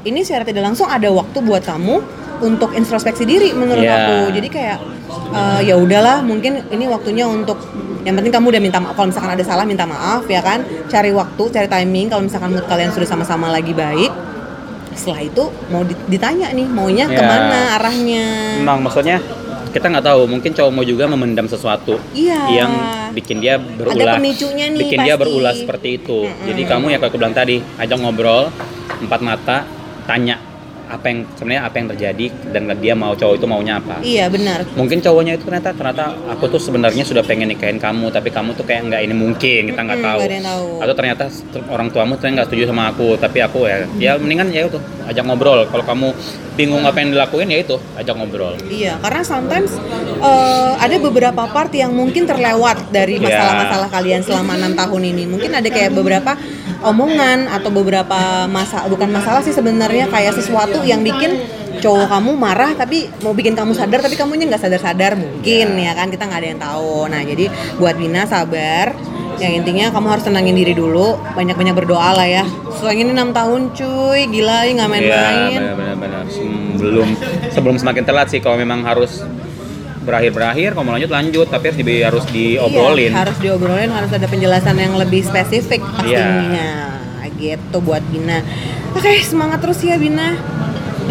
ini 0.04 0.24
secara 0.24 0.48
tidak 0.48 0.64
langsung 0.64 0.88
ada 0.88 1.12
waktu 1.12 1.38
buat 1.40 1.62
kamu 1.62 1.96
untuk 2.40 2.72
introspeksi 2.72 3.24
diri 3.24 3.52
menurut 3.52 3.84
Iya. 3.84 3.96
aku. 4.00 4.16
Jadi 4.32 4.48
kayak 4.48 4.78
eh, 5.34 5.62
ya 5.68 5.76
udahlah, 5.76 6.24
mungkin 6.24 6.64
ini 6.72 6.88
waktunya 6.88 7.28
untuk 7.28 7.60
yang 8.04 8.14
penting 8.14 8.32
kamu 8.32 8.46
udah 8.50 8.62
minta 8.62 8.78
maaf. 8.78 8.94
Kalau 8.94 9.08
misalkan 9.08 9.32
ada 9.32 9.44
salah 9.44 9.64
minta 9.64 9.84
maaf 9.84 10.24
ya 10.26 10.40
kan. 10.40 10.60
Cari 10.88 11.12
waktu, 11.12 11.44
cari 11.50 11.68
timing. 11.68 12.08
Kalau 12.08 12.22
misalkan 12.22 12.52
mood 12.52 12.66
kalian 12.66 12.92
sudah 12.92 13.08
sama-sama 13.08 13.48
lagi 13.48 13.72
baik, 13.72 14.12
setelah 14.94 15.22
itu 15.22 15.44
mau 15.68 15.82
di- 15.82 15.98
ditanya 16.08 16.52
nih 16.52 16.68
maunya 16.68 17.06
Iya. 17.06 17.16
ke 17.16 17.22
mana 17.22 17.60
arahnya. 17.76 18.26
Memang 18.60 18.84
maksudnya 18.84 19.18
kita 19.74 19.90
nggak 19.90 20.06
tahu 20.06 20.30
mungkin 20.30 20.54
cowok 20.54 20.70
mau 20.70 20.86
juga 20.86 21.10
memendam 21.10 21.50
sesuatu 21.50 21.98
Iya. 22.14 22.40
yang 22.54 22.72
bikin 23.10 23.42
dia 23.42 23.58
berulah 23.58 24.22
pemicunya 24.22 24.70
nih, 24.70 24.80
bikin 24.80 25.02
dia 25.02 25.16
pasti. 25.16 25.22
berulah 25.26 25.54
seperti 25.54 25.90
itu 25.98 26.20
Mm-mm. 26.24 26.46
jadi 26.46 26.62
kamu 26.68 26.86
ya 26.88 26.98
kayak 26.98 27.10
aku 27.10 27.18
bilang 27.18 27.34
tadi 27.34 27.58
ajak 27.78 27.98
ngobrol 27.98 28.54
empat 29.02 29.20
mata 29.22 29.58
tanya 30.06 30.38
apa 30.90 31.06
yang 31.08 31.20
sebenarnya 31.36 31.64
apa 31.64 31.76
yang 31.80 31.88
terjadi 31.96 32.26
dan 32.52 32.62
dia 32.80 32.94
mau 32.94 33.16
cowok 33.16 33.36
itu 33.40 33.46
maunya 33.48 33.80
apa 33.80 34.04
Iya 34.04 34.28
benar. 34.28 34.68
mungkin 34.76 35.00
cowoknya 35.00 35.40
itu 35.40 35.46
ternyata 35.48 35.72
ternyata 35.72 36.06
aku 36.28 36.50
tuh 36.52 36.62
sebenarnya 36.62 37.04
sudah 37.08 37.24
pengen 37.24 37.50
nikahin 37.50 37.80
kamu 37.80 38.12
tapi 38.12 38.30
kamu 38.30 38.56
tuh 38.56 38.66
kayak 38.68 38.92
nggak 38.92 39.02
ini 39.04 39.16
mungkin 39.16 39.62
kita 39.72 39.82
nggak 39.82 40.00
tahu. 40.04 40.20
nggak 40.20 40.30
ada 40.30 40.38
yang 40.38 40.48
tahu. 40.48 40.68
atau 40.84 40.94
ternyata 40.96 41.24
orang 41.72 41.88
tuamu 41.90 42.14
ternyata 42.20 42.36
nggak 42.44 42.48
setuju 42.52 42.64
sama 42.70 42.84
aku 42.92 43.08
tapi 43.16 43.38
aku 43.40 43.60
ya 43.66 43.78
ya 44.00 44.12
mendingan 44.20 44.48
ya 44.52 44.68
itu 44.68 44.80
ajak 45.06 45.24
ngobrol 45.24 45.66
kalau 45.68 45.84
kamu 45.84 46.08
bingung 46.54 46.84
apa 46.84 47.02
yang 47.02 47.10
dilakuin 47.12 47.50
ya 47.50 47.60
itu 47.60 47.76
ajak 47.96 48.14
ngobrol 48.14 48.54
Iya, 48.64 49.02
karena 49.02 49.22
sometimes 49.22 49.74
eh, 50.20 50.72
ada 50.78 50.96
beberapa 50.98 51.44
part 51.48 51.74
yang 51.74 51.92
mungkin 51.92 52.24
terlewat 52.24 52.90
dari 52.90 53.18
Iya. 53.18 53.26
masalah-masalah 53.26 53.90
kalian 53.90 54.22
selama 54.22 54.56
enam 54.56 54.74
tahun 54.74 55.02
ini. 55.10 55.24
Mungkin 55.26 55.52
ada 55.52 55.66
kayak 55.68 55.92
beberapa 55.92 56.38
omongan 56.82 57.48
atau 57.48 57.70
beberapa 57.70 58.20
masa 58.48 58.86
bukan 58.86 59.10
masalah 59.10 59.40
sih 59.40 59.52
sebenarnya 59.52 60.08
kayak 60.08 60.36
sesuatu 60.36 60.84
yang 60.84 61.02
bikin 61.02 61.40
cowok 61.74 62.08
kamu 62.08 62.32
marah 62.38 62.72
tapi 62.74 63.12
mau 63.20 63.34
bikin 63.34 63.58
kamu 63.58 63.76
sadar 63.76 64.00
tapi 64.00 64.16
kamunya 64.16 64.48
nggak 64.48 64.62
sadar-sadar 64.62 65.20
mungkin 65.20 65.76
ya 65.76 65.92
kan 65.92 66.08
kita 66.08 66.24
nggak 66.24 66.40
ada 66.40 66.50
yang 66.50 66.62
tahu. 66.62 67.08
Nah 67.10 67.22
jadi 67.24 67.46
buat 67.76 67.96
Bina 67.96 68.24
sabar. 68.24 68.94
Yang 69.44 69.54
intinya 69.60 69.86
kamu 69.92 70.08
harus 70.08 70.24
tenangin 70.24 70.56
diri 70.56 70.72
dulu, 70.72 71.20
banyak-banyak 71.36 71.76
berdoa 71.76 72.16
lah 72.16 72.24
ya. 72.24 72.48
Soalnya 72.80 73.04
ini 73.04 73.12
enam 73.12 73.36
tahun 73.36 73.76
cuy, 73.76 74.32
gila 74.32 74.64
ya 74.64 74.72
nggak 74.80 74.90
main-main. 74.90 75.52
Iya, 75.52 75.74
benar-benar. 75.76 76.24
Sebelum 76.32 77.08
sebelum 77.52 77.76
semakin 77.76 78.04
telat 78.08 78.32
sih 78.32 78.40
kalau 78.40 78.56
memang 78.56 78.88
harus 78.88 79.20
berakhir-berakhir, 80.08 80.76
kalau 80.76 80.84
mau 80.88 80.96
lanjut 80.96 81.12
lanjut, 81.12 81.48
tapi 81.52 81.72
harus, 81.72 81.80
di, 81.84 81.96
harus 82.04 82.26
diobrolin. 82.32 83.12
Iya, 83.12 83.20
harus 83.20 83.38
diobrolin, 83.44 83.92
harus 83.92 84.12
ada 84.16 84.28
penjelasan 84.32 84.76
yang 84.80 84.96
lebih 84.96 85.28
spesifik 85.28 85.84
pastinya. 85.84 86.96
Gitu 87.34 87.78
buat 87.84 88.00
Bina. 88.08 88.40
Oke, 88.96 89.20
semangat 89.28 89.60
terus 89.60 89.84
ya 89.84 90.00
Bina. 90.00 90.40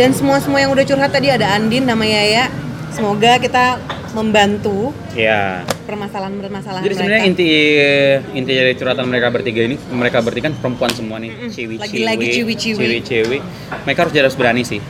Dan 0.00 0.16
semua-semua 0.16 0.64
yang 0.64 0.72
udah 0.72 0.80
curhat 0.88 1.12
tadi 1.12 1.28
ada 1.28 1.52
Andin 1.52 1.84
nama 1.84 2.00
Yaya. 2.00 2.48
Semoga 2.88 3.36
kita 3.36 3.76
membantu 4.12 4.92
Iya. 5.12 5.64
permasalahan-permasalahan 5.82 6.80
Jadi 6.80 6.88
mereka. 6.88 7.00
sebenarnya 7.02 7.24
inti 7.26 7.48
inti 8.34 8.52
dari 8.52 8.72
curhatan 8.72 9.04
mereka 9.04 9.28
bertiga 9.28 9.60
ini, 9.62 9.76
mereka 9.90 10.20
bertiga 10.20 10.48
kan 10.48 10.54
perempuan 10.54 10.90
semua 10.90 11.16
nih, 11.16 11.30
Mm-mm. 11.30 11.50
ciwi-ciwi, 11.50 11.82
Lagi-lagi 11.82 12.26
ciwi-ciwi. 12.32 12.78
ciwi-ciwi. 12.78 13.38
Mereka 13.82 13.98
harus 14.00 14.12
harus 14.14 14.34
berani 14.34 14.62
sih. 14.62 14.80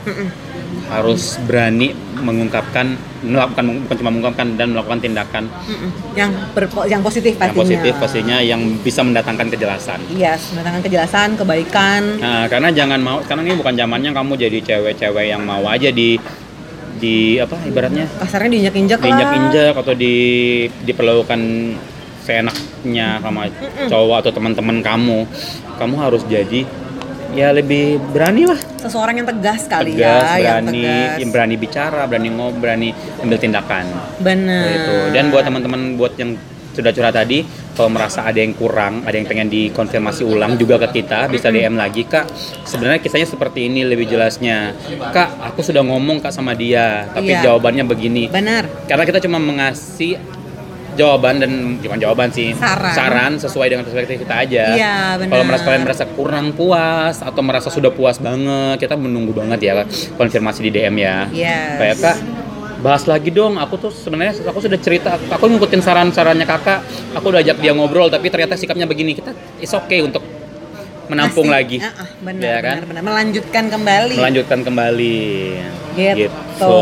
Harus 0.83 1.39
berani 1.41 1.91
mengungkapkan, 2.13 2.93
melakukan 3.21 3.63
bukan 3.81 3.95
cuma 3.97 4.09
mengungkapkan 4.09 4.47
dan 4.53 4.67
melakukan 4.69 4.99
tindakan 4.99 5.43
Mm-mm. 5.47 5.89
yang 6.13 6.29
berpo- 6.53 6.85
yang 6.85 6.99
positif 6.99 7.33
yang 7.33 7.49
pastinya. 7.49 7.61
positif 7.63 7.93
pastinya 7.97 8.37
yang 8.39 8.61
bisa 8.77 9.01
mendatangkan 9.01 9.47
kejelasan. 9.49 9.99
Iya, 10.09 10.35
mendatangkan 10.51 10.81
kejelasan, 10.81 11.29
kebaikan. 11.35 12.01
Nah, 12.19 12.45
karena 12.45 12.69
jangan 12.69 12.99
mau, 12.99 13.17
karena 13.21 13.41
ini 13.43 13.55
bukan 13.55 13.73
zamannya 13.73 14.11
kamu 14.11 14.31
jadi 14.37 14.59
cewek-cewek 14.61 15.25
yang 15.25 15.41
mau 15.41 15.63
aja 15.65 15.89
di 15.89 16.19
di 17.03 17.35
apa 17.35 17.59
ibaratnya 17.67 18.07
Kasarnya 18.23 18.49
diinjak-injak 18.55 18.99
diinjak-injak 19.03 19.73
atau 19.75 19.91
di 19.91 20.15
diperlakukan 20.87 21.41
seenaknya 22.23 23.19
sama 23.19 23.51
cowok 23.91 24.17
atau 24.23 24.31
teman-teman 24.31 24.79
kamu. 24.79 25.27
Kamu 25.75 25.95
harus 25.99 26.23
jadi 26.23 26.63
ya 27.33 27.49
lebih 27.51 27.97
berani 28.13 28.45
lah, 28.45 28.59
Seseorang 28.77 29.19
yang 29.19 29.27
tegas 29.27 29.65
kali 29.65 29.97
tegas, 29.97 30.37
ya, 30.37 30.61
yang 30.61 30.69
berani, 30.69 30.85
tegas. 30.85 31.17
yang 31.19 31.31
berani 31.33 31.55
bicara, 31.57 32.01
berani 32.05 32.29
ngobrol, 32.29 32.61
berani 32.61 32.89
ambil 33.19 33.37
tindakan. 33.41 33.85
Benar. 34.21 34.63
Gitu. 34.69 34.95
Dan 35.17 35.23
buat 35.33 35.43
teman-teman 35.43 35.81
buat 35.97 36.13
yang 36.15 36.37
sudah 36.73 36.93
curhat 36.93 37.13
tadi, 37.17 37.45
kalau 37.73 37.89
merasa 37.89 38.21
ada 38.21 38.37
yang 38.37 38.53
kurang, 38.53 39.01
ada 39.03 39.17
yang 39.17 39.25
pengen 39.25 39.49
dikonfirmasi 39.49 40.21
ulang 40.21 40.55
juga 40.61 40.77
ke 40.87 41.01
kita, 41.01 41.25
bisa 41.25 41.49
DM 41.49 41.73
lagi 41.73 42.05
kak. 42.05 42.29
Sebenarnya 42.69 43.01
kisahnya 43.01 43.25
seperti 43.25 43.65
ini 43.65 43.81
lebih 43.81 44.05
jelasnya. 44.05 44.77
Kak, 45.09 45.41
aku 45.41 45.65
sudah 45.65 45.81
ngomong 45.81 46.21
kak 46.21 46.29
sama 46.33 46.53
dia, 46.53 47.09
tapi 47.09 47.33
Iya. 47.33 47.49
jawabannya 47.49 47.83
begini. 47.89 48.29
Benar. 48.29 48.69
Karena 48.85 49.03
kita 49.09 49.19
cuma 49.25 49.41
mengasih 49.41 50.21
jawaban 50.93 51.41
dan 51.41 51.81
bukan 51.81 51.97
jawaban 51.97 52.29
sih, 52.29 52.53
Saran. 52.53 53.41
sesuai 53.41 53.65
dengan 53.73 53.83
perspektif 53.85 54.21
kita 54.21 54.45
aja. 54.45 54.63
Iya, 54.77 54.97
benar. 55.17 55.31
Kalau 55.33 55.43
merasa 55.49 55.63
kalian 55.65 55.83
merasa 55.89 56.05
kurang 56.13 56.47
puas 56.53 57.17
atau 57.25 57.41
merasa 57.41 57.73
sudah 57.73 57.89
puas 57.89 58.21
banget, 58.21 58.77
kita 58.77 58.93
menunggu 58.93 59.33
banget 59.33 59.59
ya 59.65 59.73
konfirmasi 60.13 60.69
di 60.69 60.71
DM 60.71 60.95
ya. 61.01 61.25
Yes. 61.33 61.77
Kayak 61.81 61.97
kak, 61.97 62.17
bahas 62.83 63.07
lagi 63.07 63.31
dong. 63.31 63.55
Aku 63.55 63.79
tuh 63.79 63.89
sebenarnya 63.89 64.43
aku 64.43 64.59
sudah 64.59 64.75
cerita, 64.77 65.15
aku 65.15 65.47
ngikutin 65.47 65.79
saran-sarannya 65.79 66.43
kakak. 66.43 66.83
Aku 67.15 67.31
udah 67.31 67.39
ajak 67.39 67.57
dia 67.57 67.71
ngobrol, 67.71 68.11
tapi 68.11 68.27
ternyata 68.27 68.59
sikapnya 68.59 68.83
begini. 68.83 69.15
Kita 69.15 69.31
is 69.57 69.71
okay 69.71 70.03
untuk 70.03 70.21
menampung 71.03 71.51
Masih- 71.51 71.57
lagi, 71.59 71.77
ah, 71.83 72.07
benar, 72.23 72.43
Ya 72.43 72.57
kan? 72.63 72.75
benar, 72.79 72.87
benar. 72.87 73.01
Melanjutkan 73.03 73.63
kembali. 73.67 74.15
melanjutkan 74.15 74.59
kembali. 74.63 75.19
Gitu. 75.93 76.79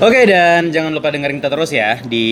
Oke 0.00 0.20
dan 0.24 0.72
jangan 0.72 0.90
lupa 0.90 1.12
dengerin 1.12 1.36
kita 1.38 1.52
terus 1.52 1.70
ya 1.70 2.00
di 2.00 2.26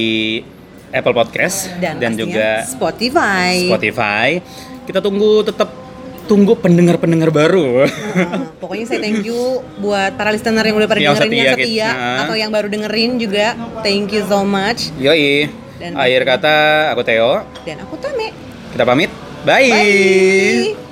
Apple 0.92 1.12
Podcast 1.12 1.72
dan, 1.76 2.00
pastinya 2.00 2.16
juga 2.18 2.48
Spotify. 2.64 3.68
Spotify. 3.68 4.28
Kita 4.82 4.98
tunggu 5.00 5.44
tetap 5.44 5.68
tunggu 6.24 6.54
pendengar-pendengar 6.54 7.28
baru. 7.28 7.84
Nah, 7.84 8.52
pokoknya 8.56 8.84
saya 8.86 9.00
thank 9.00 9.22
you 9.22 9.38
buat 9.76 10.14
para 10.14 10.30
listener 10.30 10.62
yang 10.62 10.76
udah 10.76 10.86
pada 10.86 10.98
Yang 10.98 11.14
dengerin 11.16 11.32
yang 11.32 11.44
setia, 11.44 11.56
setia 11.56 11.88
kita. 11.90 12.20
atau 12.22 12.34
yang 12.34 12.50
baru 12.50 12.68
dengerin 12.68 13.10
juga. 13.16 13.46
Thank 13.80 14.12
you 14.12 14.22
so 14.24 14.42
much. 14.42 14.94
Yoi. 14.96 15.50
Dan- 15.76 15.94
Akhir 15.94 16.22
kata 16.22 16.54
aku 16.90 17.02
Theo. 17.02 17.42
Dan 17.62 17.76
aku 17.80 17.94
Tame. 17.98 18.30
Kita 18.70 18.82
pamit. 18.82 19.10
Bye. 19.42 19.68
Bye. 19.68 20.91